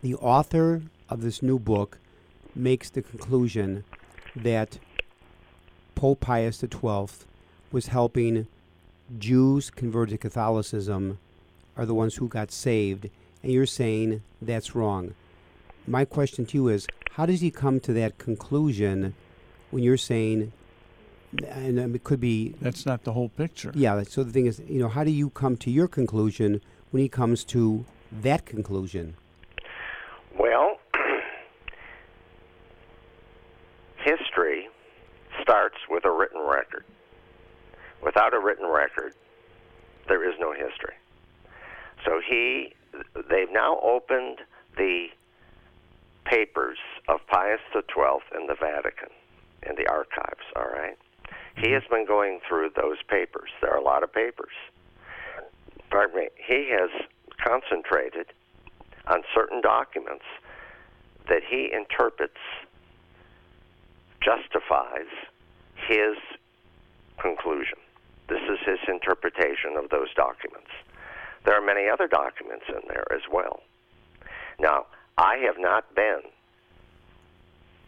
[0.00, 1.98] the author of this new book
[2.58, 3.84] makes the conclusion
[4.34, 4.78] that
[5.94, 7.06] Pope Pius XII
[7.72, 8.46] was helping
[9.18, 11.18] Jews converted to Catholicism
[11.76, 13.08] are the ones who got saved,
[13.42, 15.14] and you're saying that's wrong.
[15.86, 19.14] My question to you is, how does he come to that conclusion
[19.70, 20.52] when you're saying,
[21.48, 23.72] and it could be That's not the whole picture.
[23.74, 24.02] yeah.
[24.02, 27.08] So the thing is, you know, how do you come to your conclusion when he
[27.08, 27.84] comes to
[28.22, 29.14] that conclusion?
[30.38, 30.78] Well,
[33.98, 34.68] history
[35.42, 36.84] starts with a written record.
[38.02, 38.66] Without a written
[38.98, 39.14] record,
[40.08, 40.94] there is no history.
[42.04, 42.74] So he,
[43.30, 44.38] they've now opened
[44.76, 45.06] the
[46.24, 46.78] papers
[47.08, 49.08] of Pius XII in the Vatican,
[49.68, 50.44] in the archives.
[50.56, 50.96] All right.
[51.56, 53.50] He has been going through those papers.
[53.60, 54.52] There are a lot of papers.
[55.90, 56.28] Pardon me.
[56.36, 56.90] He has
[57.44, 58.26] concentrated
[59.06, 60.24] on certain documents
[61.28, 62.34] that he interprets
[64.22, 65.08] justifies
[65.88, 66.16] his
[67.20, 67.78] conclusion.
[68.28, 70.70] This is his interpretation of those documents.
[71.44, 73.62] There are many other documents in there as well.
[74.60, 76.20] Now, I have not been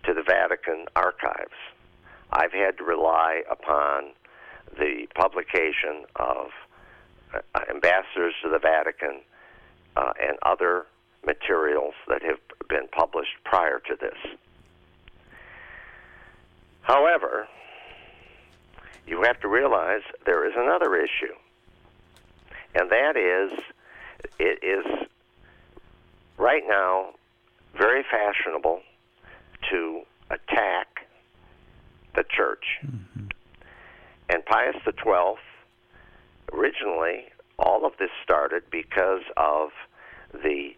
[0.05, 1.59] to the Vatican archives.
[2.32, 4.12] I've had to rely upon
[4.78, 6.49] the publication of
[7.34, 9.20] uh, ambassadors to the Vatican
[9.97, 10.86] uh, and other
[11.26, 12.38] materials that have
[12.68, 14.16] been published prior to this.
[16.82, 17.47] However,
[19.11, 21.35] you have to realize there is another issue,
[22.77, 23.59] and that is
[24.39, 25.09] it is
[26.39, 27.11] right now
[27.77, 28.81] very fashionable
[29.69, 31.07] to attack
[32.15, 32.65] the church.
[32.87, 33.27] Mm-hmm.
[34.29, 35.35] And Pius XII,
[36.53, 37.25] originally,
[37.59, 39.71] all of this started because of
[40.33, 40.71] the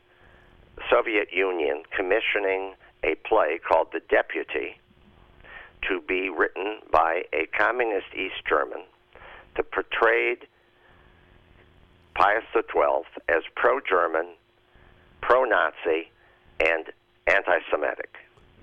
[0.91, 2.75] Soviet Union commissioning
[3.05, 4.79] a play called The Deputy
[5.89, 8.83] to be written by a communist East German
[9.57, 10.37] to portray
[12.15, 14.35] Pius XII as pro German,
[15.21, 16.11] pro Nazi,
[16.61, 16.87] and
[17.27, 18.17] anti Semitic.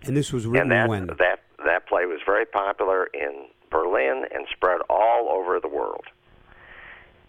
[0.03, 1.07] And this was written and that, when?
[1.07, 6.05] That, that play was very popular in Berlin and spread all over the world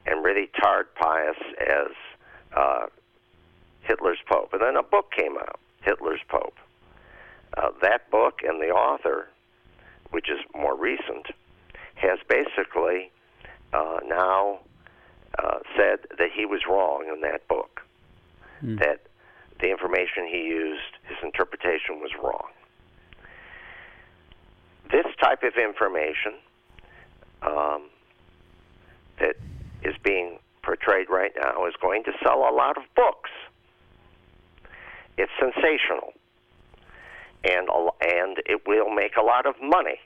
[0.07, 1.88] and really tarred Pius as
[2.57, 2.86] uh,
[3.82, 4.51] Hitler's Pope.
[4.53, 6.57] And then a book came out, Hitler's Pope.
[7.57, 9.28] Uh, that book and the author,
[10.11, 11.26] which is more recent,
[11.94, 13.11] has basically
[13.72, 14.61] uh, now
[15.38, 17.80] uh, said that he was wrong in that book,
[18.62, 18.78] mm.
[18.78, 19.02] that
[19.61, 22.48] the information he used, his interpretation was wrong.
[24.90, 26.34] This type of information
[27.42, 27.88] um,
[29.20, 29.36] that
[29.82, 33.30] is being portrayed right now is going to sell a lot of books.
[35.16, 36.12] It's sensational,
[37.45, 37.68] and
[38.01, 39.99] and it will make a lot of money.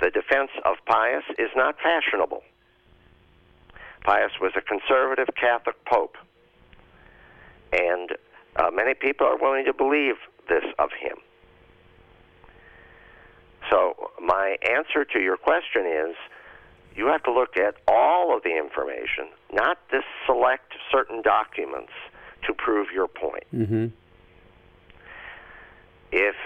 [0.00, 2.42] The defense of Pius is not fashionable.
[4.04, 6.16] Pius was a conservative Catholic pope,
[7.72, 8.10] and
[8.56, 10.14] uh, many people are willing to believe
[10.48, 11.16] this of him.
[13.70, 16.14] So, my answer to your question is
[16.94, 21.92] you have to look at all of the information, not just select certain documents
[22.46, 23.44] to prove your point.
[23.54, 23.86] Mm-hmm.
[26.18, 26.36] If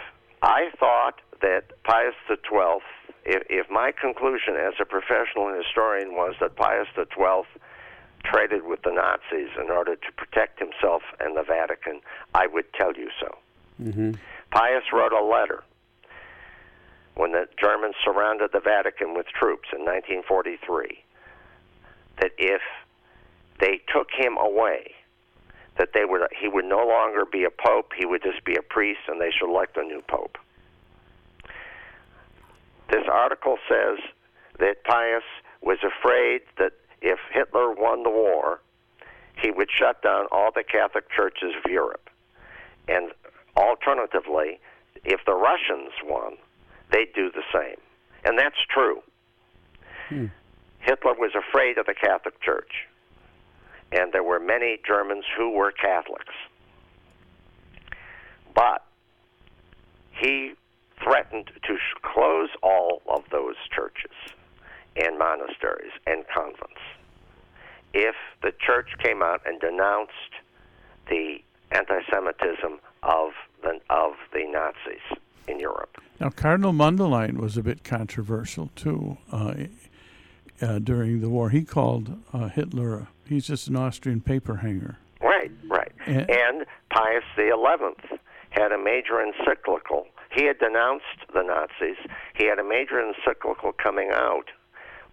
[0.42, 2.82] I thought that Pius XII,
[3.24, 7.46] if, if my conclusion as a professional historian was that Pius XII
[8.24, 12.00] traded with the Nazis in order to protect himself and the Vatican,
[12.34, 13.38] I would tell you so.
[13.80, 14.12] Mm-hmm.
[14.50, 15.62] Pius wrote a letter
[17.14, 20.98] when the Germans surrounded the Vatican with troops in 1943
[22.20, 22.60] that if
[23.60, 24.94] they took him away,
[25.80, 28.60] that they would he would no longer be a pope, he would just be a
[28.60, 30.36] priest, and they should elect a new pope.
[32.90, 33.98] This article says
[34.58, 35.22] that Pius
[35.62, 38.60] was afraid that if Hitler won the war,
[39.40, 42.10] he would shut down all the Catholic churches of Europe.
[42.86, 43.12] And
[43.56, 44.60] alternatively,
[45.04, 46.36] if the Russians won,
[46.92, 47.80] they'd do the same.
[48.26, 49.02] And that's true.
[50.10, 50.26] Hmm.
[50.80, 52.86] Hitler was afraid of the Catholic Church
[53.92, 56.34] and there were many Germans who were Catholics.
[58.54, 58.84] But
[60.12, 60.52] he
[61.02, 64.12] threatened to close all of those churches
[64.96, 66.80] and monasteries and convents
[67.92, 70.12] if the church came out and denounced
[71.08, 71.38] the
[71.72, 73.30] anti-Semitism of
[73.62, 75.18] the of the Nazis
[75.48, 76.00] in Europe.
[76.18, 79.54] Now, Cardinal Mundelein was a bit controversial too uh,
[80.60, 81.50] uh, during the war.
[81.50, 84.98] He called uh, Hitler He's just an Austrian paper hanger.
[85.22, 85.92] Right, right.
[86.04, 88.04] And, and Pius the Eleventh
[88.50, 90.06] had a major encyclical.
[90.34, 91.96] He had denounced the Nazis.
[92.34, 94.46] He had a major encyclical coming out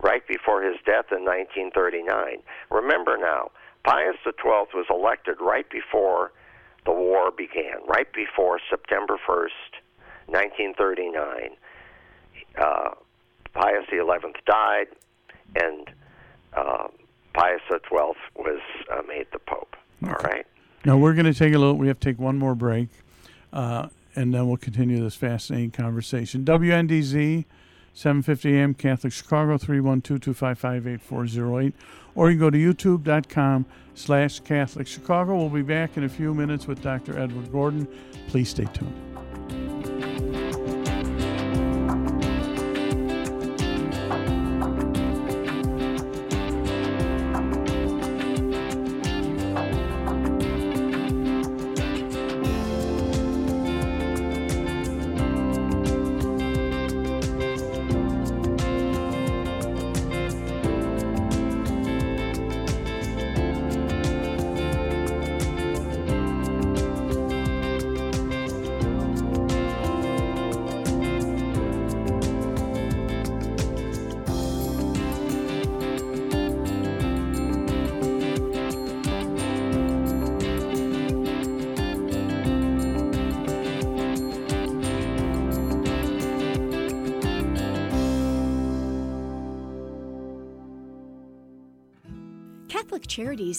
[0.01, 2.39] right before his death in 1939.
[2.71, 3.51] Remember now,
[3.83, 4.33] Pius XII
[4.73, 6.31] was elected right before
[6.85, 9.77] the war began, right before September 1st,
[10.25, 11.51] 1939.
[12.57, 12.89] Uh,
[13.53, 14.87] Pius XI died,
[15.55, 15.91] and
[16.55, 16.87] uh,
[17.37, 17.79] Pius XII
[18.35, 18.59] was
[18.91, 19.77] uh, made the Pope.
[20.03, 20.11] Okay.
[20.11, 20.45] All right.
[20.85, 21.75] Now we're going to take a little.
[21.75, 22.89] We have to take one more break,
[23.53, 26.43] uh, and then we'll continue this fascinating conversation.
[26.43, 27.45] WNDZ,
[27.95, 28.73] 7:50 a.m.
[28.73, 31.73] Catholic Chicago, 312-255-8408,
[32.15, 35.35] or you can go to YouTube.com/slash Catholic Chicago.
[35.35, 37.19] We'll be back in a few minutes with Dr.
[37.19, 37.87] Edward Gordon.
[38.29, 39.06] Please stay tuned.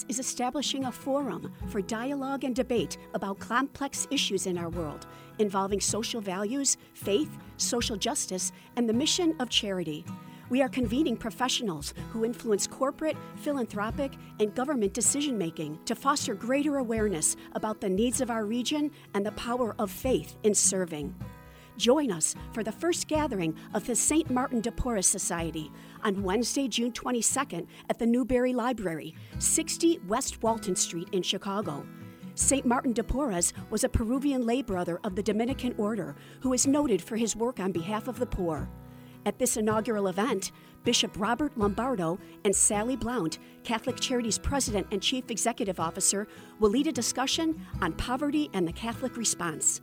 [0.09, 5.07] Is establishing a forum for dialogue and debate about complex issues in our world
[5.39, 10.05] involving social values, faith, social justice, and the mission of charity.
[10.51, 16.79] We are convening professionals who influence corporate, philanthropic, and government decision making to foster greater
[16.79, 21.15] awareness about the needs of our region and the power of faith in serving.
[21.79, 24.29] Join us for the first gathering of the St.
[24.31, 25.71] Martin de Porres Society
[26.03, 31.87] on Wednesday, June 22nd at the Newberry Library, 60 West Walton Street in Chicago.
[32.35, 32.67] St.
[32.67, 37.01] Martin de Porres was a Peruvian lay brother of the Dominican order who is noted
[37.01, 38.69] for his work on behalf of the poor.
[39.25, 40.51] At this inaugural event,
[40.83, 46.27] Bishop Robert Lombardo and Sally Blount, Catholic Charities President and Chief Executive Officer,
[46.59, 49.81] will lead a discussion on poverty and the Catholic response.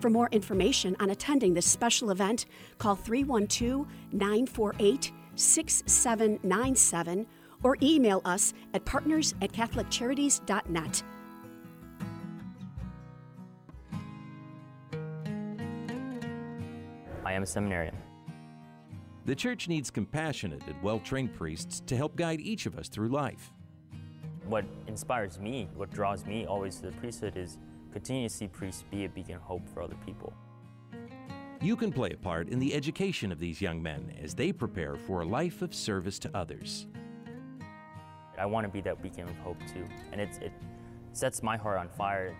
[0.00, 2.46] For more information on attending this special event,
[2.78, 7.26] call 312 948 6797
[7.62, 11.02] or email us at partners at CatholicCharities.net.
[17.24, 17.96] I am a seminarian.
[19.26, 23.08] The church needs compassionate and well trained priests to help guide each of us through
[23.08, 23.52] life.
[24.46, 27.58] What inspires me, what draws me always to the priesthood is
[27.98, 30.32] continue to see priests be a beacon of hope for other people.
[31.60, 34.94] You can play a part in the education of these young men as they prepare
[34.94, 36.86] for a life of service to others.
[38.38, 40.52] I want to be that beacon of hope too, and it, it
[41.12, 42.36] sets my heart on fire.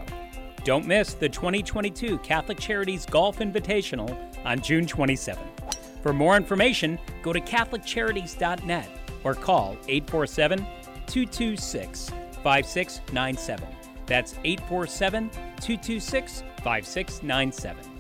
[0.64, 5.74] Don't miss the 2022 Catholic Charities Golf Invitational on June 27th.
[6.04, 8.90] For more information, go to CatholicCharities.net
[9.24, 10.60] or call 847
[11.08, 12.12] 226
[12.44, 13.85] 5697.
[14.06, 17.95] That's 847 226 5697.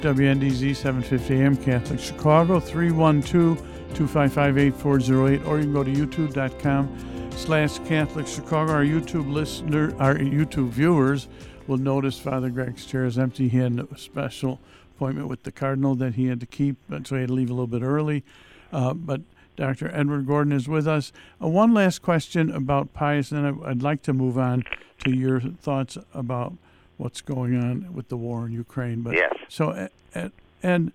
[0.00, 7.78] WNDZ 750 AM Catholic Chicago 312 255 8408 or you can go to youtube.com slash
[7.80, 8.72] Catholic Chicago.
[8.72, 11.28] Our YouTube listener, our YouTube viewers
[11.66, 13.48] will notice Father Greg's chair is empty.
[13.48, 14.60] He had a special
[14.96, 17.54] appointment with the Cardinal that he had to keep, so he had to leave a
[17.54, 18.24] little bit early.
[18.72, 19.22] Uh, but
[19.56, 19.90] Dr.
[19.94, 21.12] Edward Gordon is with us.
[21.42, 24.64] Uh, one last question about Pius, and I, I'd like to move on
[25.04, 26.54] to your thoughts about
[27.00, 29.00] what's going on with the war in Ukraine.
[29.00, 29.34] But yes.
[29.48, 30.30] So and,
[30.62, 30.92] and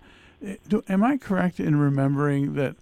[0.68, 2.76] do, am I correct in remembering that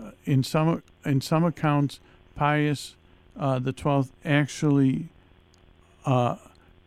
[0.00, 2.00] uh, in some in some accounts,
[2.36, 2.94] Pius
[3.38, 5.08] uh, the Twelfth actually
[6.06, 6.36] uh,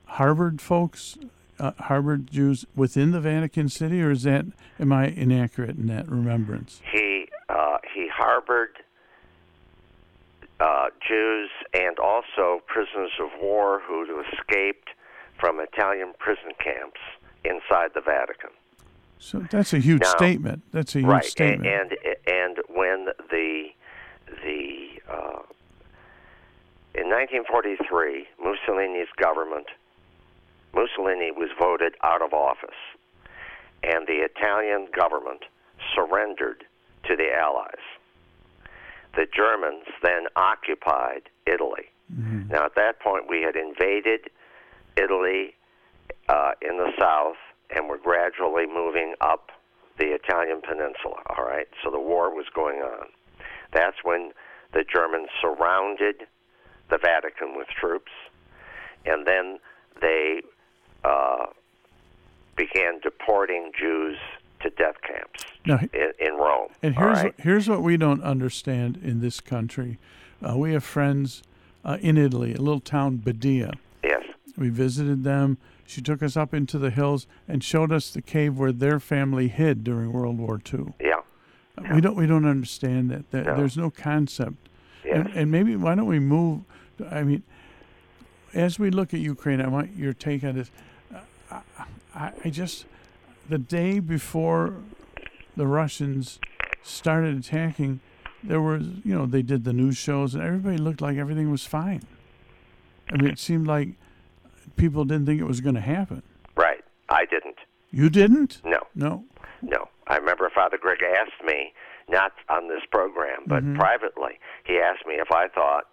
[0.05, 1.17] harbored folks,
[1.59, 4.45] uh, harbored Jews within the Vatican City, or is that
[4.79, 6.81] am I inaccurate in that remembrance?
[6.91, 8.77] He uh, he harbored
[10.59, 14.89] uh, Jews and also prisoners of war who escaped
[15.39, 16.99] from Italian prison camps
[17.43, 18.49] inside the Vatican.
[19.19, 20.63] So that's a huge Now- statement.
[20.71, 21.67] That's a huge right, statement.
[21.67, 23.71] and and when the
[24.43, 25.41] the uh,
[26.95, 29.67] in 1943 Mussolini's government
[30.73, 32.69] Mussolini was voted out of office,
[33.83, 35.45] and the Italian government
[35.93, 36.63] surrendered
[37.07, 37.83] to the Allies.
[39.15, 41.89] The Germans then occupied Italy.
[42.49, 44.29] Now, at that point, we had invaded
[44.97, 45.55] Italy
[46.29, 47.37] uh, in the south,
[47.75, 49.51] and we're gradually moving up
[49.97, 51.21] the Italian peninsula.
[51.37, 53.07] All right, so the war was going on.
[53.71, 54.31] That's when
[54.73, 56.27] the Germans surrounded
[56.89, 58.11] the Vatican with troops,
[59.05, 59.59] and then
[60.01, 60.41] they
[61.03, 61.45] uh,
[62.55, 64.17] began deporting Jews
[64.61, 66.69] to death camps Now, in, in Rome.
[66.81, 67.25] And here's right?
[67.25, 69.97] what, here's what we don't understand in this country.
[70.41, 71.43] Uh, we have friends
[71.83, 73.73] uh, in Italy, a little town Badia.
[74.57, 75.57] We visited them.
[75.85, 79.47] She took us up into the hills and showed us the cave where their family
[79.47, 80.93] hid during World War II.
[80.99, 81.21] Yeah.
[81.91, 83.31] We don't we don't understand that.
[83.31, 83.57] that No.
[83.57, 84.55] There's no concept.
[85.03, 85.15] Yes.
[85.15, 86.61] And, and maybe why don't we move?
[87.09, 87.43] I mean,
[88.53, 90.71] as we look at Ukraine, I want your take on this.
[91.51, 91.61] Uh,
[92.15, 92.85] I, I just
[93.49, 94.75] the day before
[95.57, 96.39] the Russians
[96.83, 97.99] started attacking,
[98.43, 101.65] there was you know they did the news shows and everybody looked like everything was
[101.65, 102.03] fine.
[103.09, 103.89] I mean, it seemed like
[104.75, 106.23] people didn't think it was going to happen.
[106.55, 106.83] Right.
[107.09, 107.57] I didn't.
[107.91, 108.61] You didn't?
[108.63, 108.79] No.
[108.95, 109.23] No.
[109.61, 109.89] No.
[110.07, 111.73] I remember Father Greg asked me,
[112.09, 113.77] not on this program, but Mhm.
[113.77, 115.87] privately, he asked me if I thought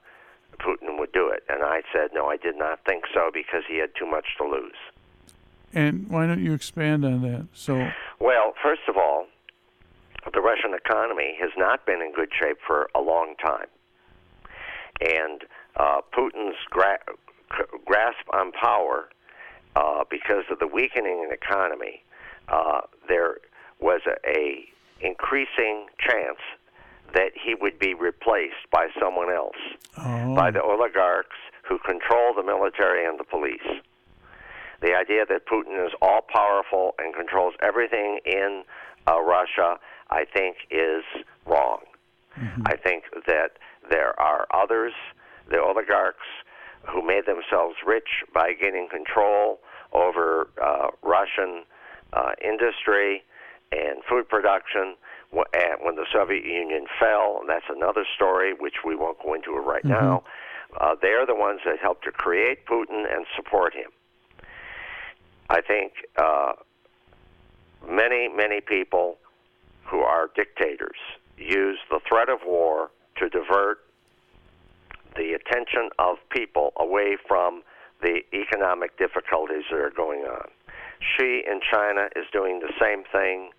[0.59, 1.45] Putin would do it.
[1.49, 4.45] And I said, no, I did not think so because he had too much to
[4.45, 4.75] lose.
[5.73, 7.47] And why don't you expand on that?
[7.53, 9.29] So, Well, first of all,
[10.33, 13.69] the Russian economy has not been in good shape for a long time.
[15.01, 15.45] And
[15.77, 16.99] uh, Putin's gra-
[17.85, 19.09] grasp on power,
[19.77, 22.03] uh, because of the weakening in economy,
[22.49, 23.39] uh, there
[23.81, 24.69] was a, a
[25.01, 26.39] increasing chance
[27.15, 29.57] that he would be replaced by someone else,
[29.99, 33.83] oh, by the oligarchs who control the military and the police.
[34.81, 38.63] The idea that Putin is all powerful and controls everything in
[39.09, 39.79] uh, Russia,
[40.11, 41.05] I think, is
[41.47, 41.81] wrong.
[42.65, 43.59] I think that
[43.91, 44.93] there are others,
[45.51, 46.27] the oligarchs,
[46.89, 49.61] who made themselves rich by gaining control
[49.93, 51.65] over uh, Russian
[52.13, 53.23] uh, industry
[53.73, 54.97] and food production.
[55.33, 59.85] When the Soviet Union fell, and that's another story which we won't go into right
[59.85, 60.25] now,
[60.81, 63.91] uh, they're the ones that helped to create Putin and support him.
[65.49, 66.53] I think uh,
[67.89, 69.19] many, many people
[69.85, 70.99] who are dictators
[71.37, 73.79] use the threat of war to divert
[75.17, 77.63] the attention of people away from
[78.03, 80.49] the economic difficulties that are going on.
[81.01, 83.51] Xi in China is doing the same thing,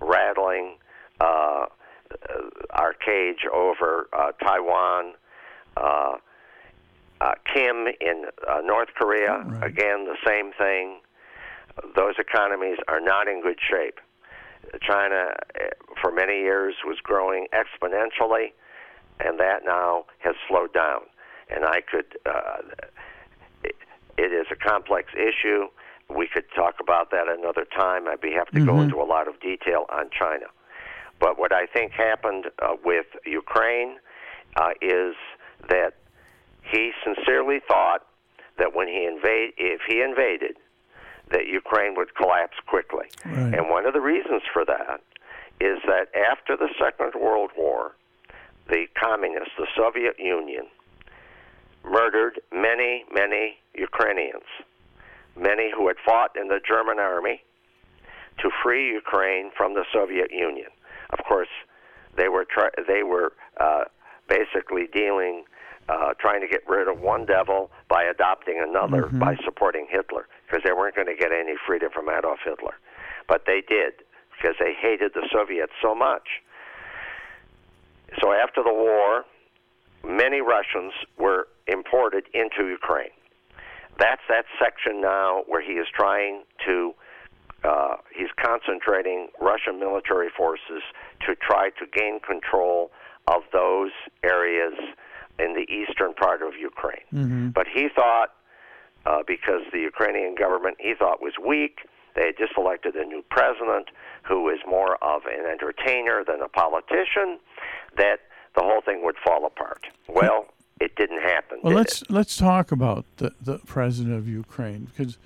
[0.00, 0.76] rattling
[1.20, 1.66] uh,
[2.70, 5.14] our cage over uh, Taiwan.
[5.76, 6.16] Uh,
[7.20, 11.00] uh, Kim in uh, North Korea, again, the same thing.
[11.96, 13.98] Those economies are not in good shape.
[14.82, 15.68] China, eh,
[16.00, 18.52] for many years, was growing exponentially,
[19.20, 21.00] and that now has slowed down.
[21.50, 22.58] And I could, uh,
[23.64, 23.74] it,
[24.16, 25.66] it is a complex issue.
[26.08, 28.08] We could talk about that another time.
[28.08, 28.84] I'd be happy to go Mhm.
[28.84, 30.46] into a lot of detail on China.
[31.20, 33.98] But what I think happened uh, with Ukraine
[34.56, 35.14] uh, is
[35.68, 35.94] that
[36.62, 38.06] he sincerely thought
[38.58, 40.56] that when he invade, if he invaded,
[41.30, 43.06] that Ukraine would collapse quickly.
[43.26, 43.54] Right.
[43.54, 45.00] And one of the reasons for that
[45.60, 47.94] is that after the Second World War,
[48.68, 50.66] the communists, the Soviet Union,
[51.84, 54.44] murdered many, many Ukrainians,
[55.36, 57.42] many who had fought in the German army
[58.38, 60.70] to free Ukraine from the Soviet Union.
[61.10, 61.48] Of course,
[62.16, 63.84] they were try- they were uh,
[64.28, 65.44] basically dealing,
[65.88, 69.18] uh, trying to get rid of one devil by adopting another Mhm.
[69.18, 72.76] by supporting Hitler, because they weren't going to get any freedom from Adolf Hitler,
[73.26, 76.42] but they did because they hated the Soviets so much.
[78.20, 79.24] So after the war,
[80.06, 83.10] many Russians were imported into Ukraine.
[83.98, 86.94] That's that section now where he is trying to,
[87.64, 90.82] uh, he's concentrating Russian military forces
[91.26, 92.90] to try to gain control
[93.26, 93.90] of those
[94.22, 94.74] areas
[95.38, 97.04] in the eastern part of Ukraine.
[97.12, 97.52] Mhm.
[97.52, 98.30] But he thought,
[99.04, 101.86] uh, because the Ukrainian government he thought was weak,
[102.18, 103.90] they had just elected a new president
[104.24, 107.38] who is more of an entertainer than a politician,
[107.96, 108.20] that
[108.56, 109.86] the whole thing would fall apart.
[110.08, 110.46] Well,
[110.80, 111.60] it didn't happen.
[111.62, 115.16] well, did let's let's talk about the the president of Ukraine because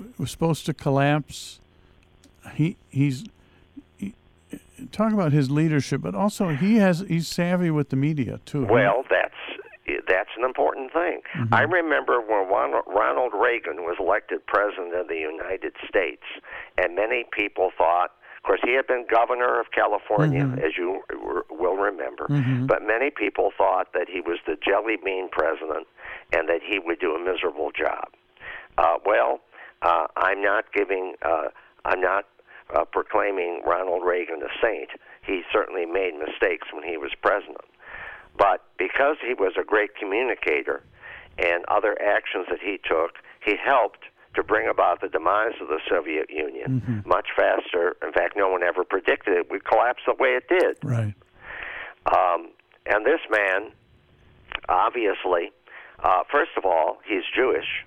[0.00, 1.60] it was supposed to collapse.
[2.54, 3.24] He he's
[3.96, 4.14] he,
[4.90, 8.64] talk about his leadership, but also he has he's savvy with the media too.
[8.64, 9.25] Well, that's that's
[10.36, 11.20] an important thing.
[11.52, 16.22] I remember when Ronald- Reagan was elected president of the United States,
[16.78, 20.62] and many people thought, of course, he had been governor of California, Mhm.
[20.62, 21.02] as you
[21.50, 22.66] will remember, Mhm.
[22.66, 25.86] but many people thought that he was the jelly bean president
[26.32, 28.08] and that he would do a miserable job.
[28.78, 29.40] Uh, well,
[29.82, 31.48] uh, I'm not giving, uh,
[31.84, 32.26] I'm not
[32.74, 34.90] uh, proclaiming Ronald Reagan a saint.
[35.22, 37.60] He certainly made mistakes when he was president.
[38.36, 40.82] But because he was a great communicator
[41.38, 43.12] and other actions that he took,
[43.44, 47.06] he helped to bring about the demise of the Soviet Union Mhm.
[47.06, 47.96] much faster.
[48.02, 50.76] In fact, no one ever predicted it would collapse the way it did.
[50.84, 51.14] Right.
[52.06, 52.50] Um,
[52.84, 53.72] and this man,
[54.68, 55.52] obviously,
[56.00, 57.84] uh, first of all, he's Jewish.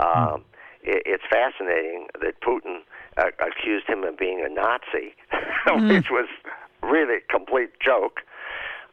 [0.00, 0.44] Um,
[0.82, 2.80] it, it's fascinating that Putin
[3.16, 5.14] uh, accused him of being a Nazi,
[5.94, 6.28] which was
[6.82, 8.22] really a complete joke.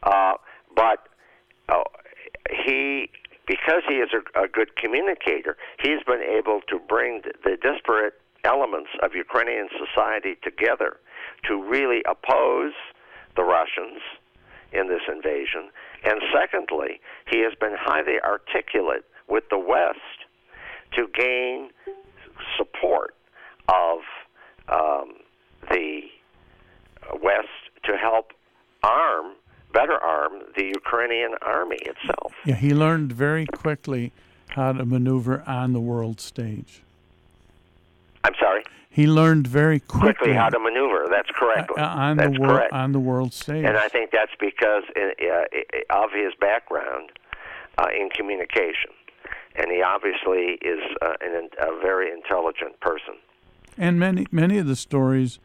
[0.03, 0.35] Uh,
[0.75, 1.07] but
[1.69, 1.83] uh,
[2.65, 3.09] he,
[3.47, 8.13] because he is a, a good communicator, he's been able to bring the, disparate
[8.43, 10.97] elements of Ukrainian society together
[11.47, 12.73] to really oppose
[13.35, 14.01] the Russians
[14.73, 15.69] in this invasion.
[16.03, 16.99] And secondly,
[17.31, 20.27] he has been highly articulate with the West
[20.95, 21.69] to gain
[22.57, 23.15] support
[23.69, 23.99] of
[24.67, 25.13] um,
[25.69, 26.01] the
[27.21, 27.47] West
[27.85, 28.31] to help
[28.83, 29.33] arm,
[29.73, 32.33] better arm, the Ukrainian army itself.
[32.45, 34.11] Yeah, he learned very quickly
[34.49, 36.81] how to maneuver on the world stage.
[38.23, 38.63] I'm sorry?
[38.89, 41.07] He learned very quickly, Quickly how to maneuver.
[41.09, 41.71] That's correct.
[41.75, 42.73] uh, on that's the world correct.
[42.73, 43.65] on the world stage.
[43.65, 47.09] And I think that's because uh, of his background
[47.79, 48.91] uh, in communication.
[49.55, 53.15] And he obviously is uh, an, a very intelligent person.
[53.77, 55.39] And many many of the stories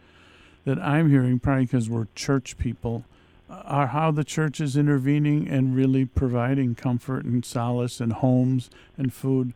[0.66, 3.04] that I'm hearing, probably because we're church people,
[3.50, 9.12] are how the church is intervening and really providing comfort and solace and homes and
[9.12, 9.52] food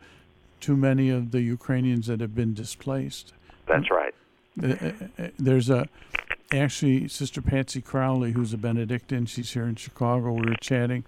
[0.60, 3.32] to many of the Ukrainians that have been displaced.
[3.66, 4.14] That's right.
[4.62, 5.88] Uh, uh, uh, There's a
[6.52, 9.26] actually Sister Patsy Crowley, who's a Benedictine.
[9.26, 10.32] She's here in Chicago.
[10.32, 11.04] We were chatting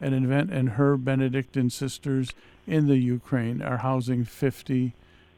[0.00, 2.30] at an event, and her Benedictine sisters
[2.66, 4.92] in the Ukraine are housing 50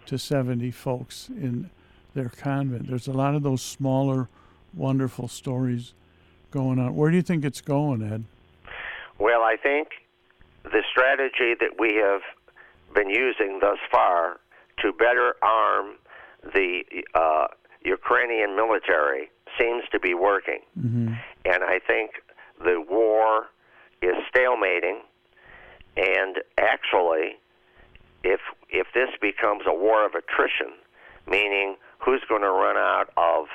[0.07, 1.70] to 70 folks in
[2.14, 2.88] their convent.
[2.88, 4.28] There's a lot of those smaller,
[4.74, 5.92] wonderful stories
[6.57, 6.96] going on.
[6.96, 8.24] Where do you think it's going, Ed?
[9.18, 9.88] Well, I think
[10.64, 12.22] the strategy that we have
[12.94, 14.40] been using thus far
[14.80, 15.96] to better arm
[16.54, 16.80] the
[17.14, 17.48] uh,
[17.84, 20.61] Ukrainian military seems to be working.
[20.78, 21.09] Mm-hmm.
[21.44, 22.12] And I think
[22.64, 23.48] the war
[24.00, 25.00] is stalemating.
[25.96, 27.36] And actually,
[28.24, 28.40] if
[28.70, 30.72] if this becomes a war of attrition,
[31.26, 33.46] meaning who's going to run out of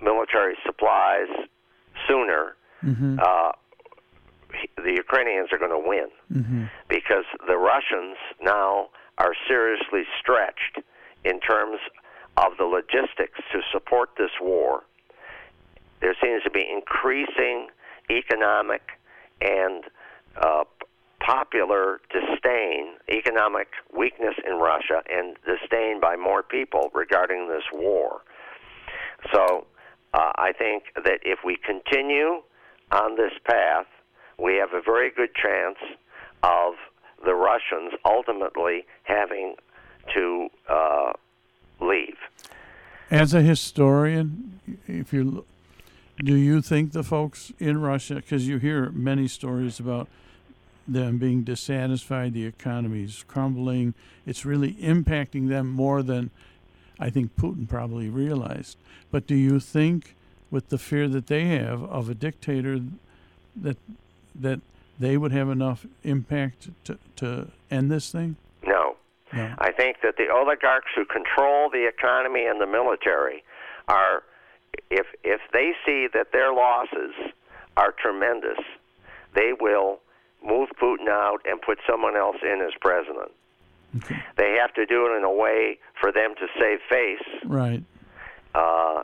[0.00, 1.28] military supplies
[2.08, 3.18] sooner, Mm-hmm.
[3.20, 3.52] uh,
[4.76, 6.64] the Ukrainians are going to win Mm-hmm.
[6.88, 8.88] because the Russians now
[9.18, 10.78] are seriously stretched
[11.24, 11.78] in terms
[12.36, 14.84] of the logistics to support this war.
[16.00, 17.68] There seems to be increasing
[18.10, 18.82] economic
[19.40, 19.84] and
[20.40, 20.64] uh,
[21.20, 28.20] popular disdain, economic weakness in Russia, and disdain by more people regarding this war.
[29.32, 29.66] So
[30.16, 32.40] uh, I think that if we continue
[32.90, 33.86] on this path,
[34.38, 35.76] we have a very good chance
[36.42, 36.74] of
[37.24, 39.56] the Russians ultimately having
[40.14, 41.12] to uh,
[41.80, 42.16] leave.
[43.10, 45.44] As a historian, if you
[46.24, 50.08] do you think the folks in Russia, because you hear many stories about
[50.88, 53.92] them being dissatisfied, the economy's crumbling,
[54.24, 56.30] it's really impacting them more than
[56.98, 58.76] I think Putin probably realized.
[59.10, 60.14] But do you think,
[60.50, 62.80] with the fear that they have of a dictator,
[63.54, 63.76] that
[64.34, 64.60] that
[64.98, 68.36] they would have enough impact to, to end this thing?
[68.66, 68.96] No.
[69.32, 69.54] No.
[69.58, 73.42] I think that the oligarchs who control the economy and the military
[73.88, 74.22] are,
[74.90, 77.12] if if they see that their losses
[77.76, 78.58] are tremendous,
[79.34, 80.00] they will
[80.44, 83.32] move Putin out and put someone else in as president.
[84.36, 87.42] They have to do it in a way for them to save face.
[87.44, 87.82] Right.
[88.54, 89.02] Uh,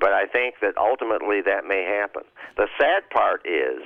[0.00, 2.22] but I think that ultimately that may happen.
[2.56, 3.82] The sad part is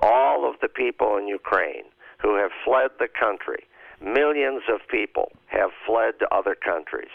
[0.00, 1.84] all of the people in Ukraine
[2.18, 3.66] who have fled the country,
[4.00, 7.12] millions of people have fled to other countries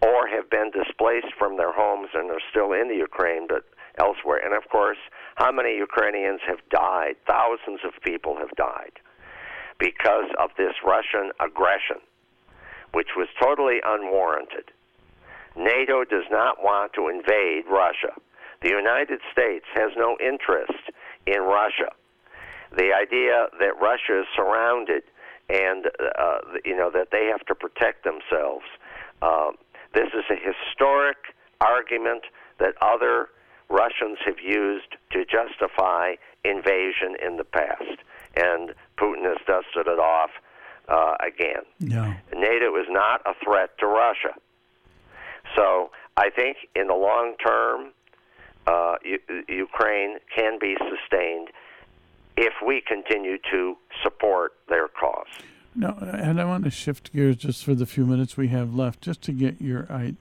[0.00, 3.64] or have been displaced from their homes and are still in the Ukraine but
[3.98, 4.40] elsewhere.
[4.42, 4.98] And of course,
[5.36, 7.16] how many Ukrainians have died?
[7.26, 9.00] Thousands of people have died
[9.78, 11.98] because of this Russian aggression,
[12.92, 14.70] which was totally unwarranted.
[15.56, 18.14] NATO does not want to invade Russia.
[18.62, 20.90] The United States has no interest
[21.26, 21.90] in Russia.
[22.76, 25.02] The idea that Russia is surrounded
[25.48, 25.86] and
[26.18, 28.64] uh, you know that they have to protect themselves.
[29.22, 29.52] Uh,
[29.94, 31.16] this is a historic
[31.60, 32.24] argument
[32.58, 33.28] that other
[33.70, 36.14] Russians have used to justify
[36.44, 37.98] invasion in the past,
[38.36, 40.30] and Putin has dusted it off
[40.88, 41.62] uh, again.
[41.80, 42.14] No.
[42.34, 44.34] NATO is not a threat to Russia.
[45.56, 47.92] So I think in the long term,
[48.66, 51.48] uh, U- Ukraine can be sustained
[52.36, 55.26] if we continue to support their cause.
[55.74, 59.00] No, and I want to shift gears just for the few minutes we have left,
[59.00, 60.14] just to get your I,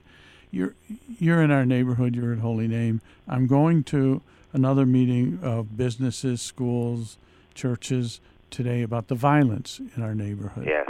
[0.51, 0.75] you're
[1.19, 2.15] you're in our neighborhood.
[2.15, 3.01] You're at Holy Name.
[3.27, 4.21] I'm going to
[4.53, 7.17] another meeting of businesses, schools,
[7.53, 8.19] churches
[8.51, 10.65] today about the violence in our neighborhood.
[10.67, 10.89] Yes.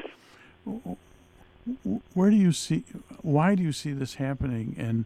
[2.14, 2.84] Where do you see?
[3.22, 4.76] Why do you see this happening?
[4.78, 5.05] And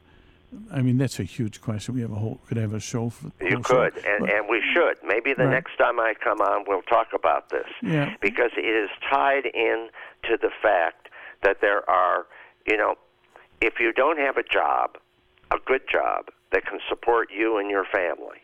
[0.72, 1.95] I mean, that's a huge question.
[1.95, 3.32] We have a whole could have a show for.
[3.41, 4.97] You could, and, but, and we should.
[5.04, 5.52] Maybe the Right.
[5.52, 7.68] next time I come on, we'll talk about this.
[7.82, 8.16] Yeah.
[8.22, 9.89] Because it is tied in
[10.24, 11.10] to the fact
[11.41, 12.28] that there are,
[12.68, 12.95] you know,
[13.62, 14.97] if you don't have a job,
[15.52, 18.39] a good job that can support you and your family,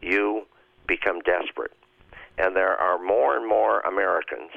[0.00, 0.46] you
[0.86, 1.72] become desperate.
[2.38, 4.50] And there are more and more Americans,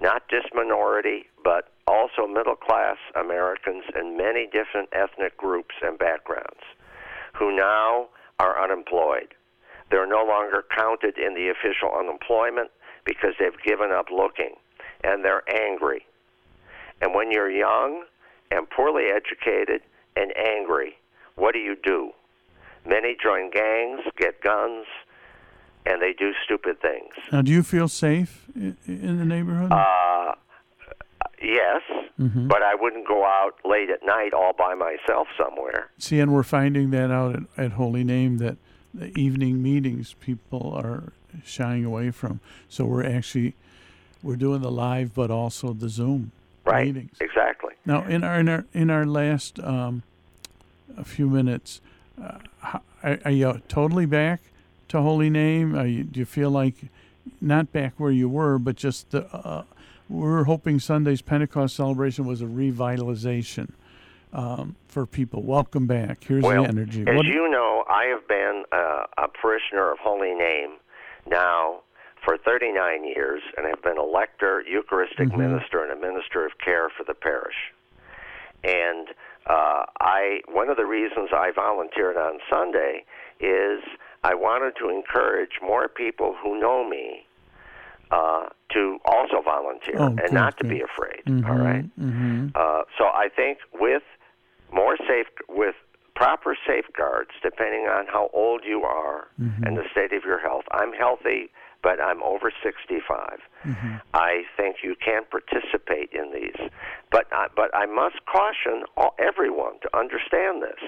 [0.00, 6.62] not just minority, but also middle class Americans in many different ethnic groups and backgrounds,
[7.34, 8.08] who now
[8.38, 9.34] are unemployed.
[9.90, 12.70] They're no longer counted in the official unemployment
[13.04, 14.54] because they've given up looking,
[15.04, 16.04] and they're angry.
[17.00, 18.04] And when you're young
[18.50, 19.82] and poorly educated
[20.16, 20.96] and angry,
[21.36, 22.10] what do you do?
[22.84, 24.86] Many join gangs, get guns,
[25.86, 27.12] and they do stupid things.
[27.32, 29.72] Now, do you feel safe in the neighborhood?
[29.72, 30.34] Uh,
[31.42, 31.82] yes,
[32.20, 32.48] Mhm.
[32.48, 35.90] but I wouldn't go out late at night all by myself somewhere.
[35.98, 38.56] See, and we're finding that out at, at Holy Name that
[38.94, 41.12] the evening meetings people are
[41.44, 42.40] shying away from.
[42.68, 43.54] So we're actually
[44.22, 46.32] we're doing the live, but also the Zoom
[46.64, 46.86] Right.
[46.86, 47.16] meetings.
[47.20, 47.74] Exactly.
[47.84, 50.02] Now, in our in our in our last um,
[50.96, 51.80] a few minutes,
[52.20, 52.38] uh,
[53.04, 54.40] are, are you totally back
[54.88, 55.74] to Holy Name?
[55.86, 56.74] You, do you feel like
[57.40, 59.64] not back where you were, but just the, uh,
[60.08, 63.72] we're hoping Sunday's Pentecost celebration was a revitalization
[64.32, 65.42] um, for people.
[65.42, 66.22] Welcome back.
[66.24, 67.04] Here's well, the energy.
[67.06, 70.76] as What- you know, I have been uh, a parishioner of Holy Name
[71.26, 71.80] now
[72.24, 75.38] for 39 years, and have been a lector, Eucharistic Mhm.
[75.38, 77.72] minister, and a minister of care for the parish.
[78.64, 79.08] And
[79.46, 83.04] uh, I, one of the reasons I volunteered on Sunday
[83.38, 83.80] is
[84.26, 87.26] I wanted to encourage more people who know me
[88.10, 90.70] uh, to also volunteer Oh, and good, not to good.
[90.70, 91.22] be afraid.
[91.26, 91.84] Mhm, All right.
[91.98, 92.50] mhm.
[92.56, 94.02] Uh, so I think with
[94.72, 95.76] more safe, with
[96.14, 99.66] proper safeguards, depending on how old you are Mhm.
[99.66, 100.64] and the state of your health.
[100.72, 101.50] I'm healthy,
[101.82, 103.38] but I'm over 65.
[103.64, 104.00] Mhm.
[104.14, 106.60] I think you can participate in these,
[107.10, 110.80] but I, but I must caution all, everyone to understand this.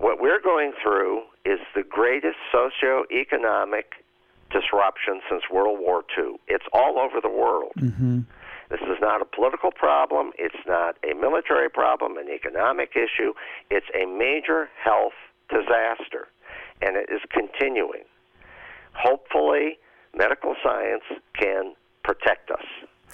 [0.00, 3.84] What we're going through is the greatest socioeconomic
[4.50, 6.36] disruption since World War II.
[6.48, 7.72] It's all over the world.
[7.76, 8.24] Mhm.
[8.70, 10.32] This is not a political problem.
[10.38, 13.34] It's not a military problem, an economic issue.
[13.68, 15.14] It's a major health
[15.50, 16.28] disaster,
[16.80, 18.04] and it is continuing.
[18.94, 19.78] Hopefully,
[20.14, 22.64] medical science can protect us.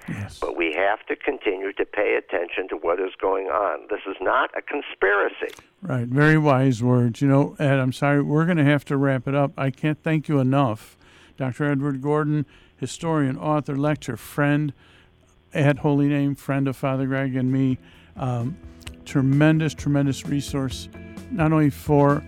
[0.08, 0.38] Yes.
[0.38, 3.86] But we have to continue to pay attention to what is going on.
[3.90, 5.54] This is not a conspiracy.
[5.82, 6.06] Right.
[6.06, 7.20] Very wise words.
[7.20, 9.52] You know, Ed, I'm sorry, we're going to have to wrap it up.
[9.56, 10.96] I can't thank you enough.
[11.36, 11.70] Dr.
[11.70, 14.72] Edward Gordon, historian, author, lecturer, friend
[15.52, 17.78] at Holy Name, friend of Father Greg and me.
[18.16, 18.56] Um,
[19.04, 20.88] tremendous, tremendous resource,
[21.30, 22.24] not only for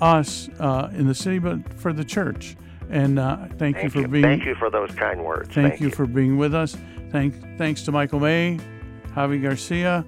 [0.00, 2.56] us uh, in the city, but for the church.
[2.90, 4.08] And uh, thank, you for you.
[4.08, 4.24] being.
[4.24, 5.48] Thank you for those kind words.
[5.54, 6.76] Thank, you, for being with us.
[7.12, 8.58] Thank, thanks to Michael May,
[9.14, 10.04] Javi Garcia.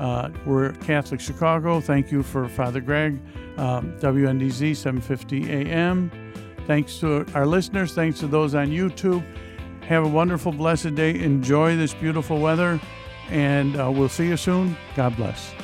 [0.00, 1.80] Uh, we're Catholic Chicago.
[1.80, 3.20] Thank you for Father Greg,
[3.56, 6.10] um, WNDZ 750 AM.
[6.66, 7.94] Thanks to our listeners.
[7.94, 9.24] Thanks to those on YouTube.
[9.82, 11.18] Have a wonderful, blessed day.
[11.18, 12.80] Enjoy this beautiful weather,
[13.30, 14.76] and uh, we'll see you soon.
[14.94, 15.54] God bless.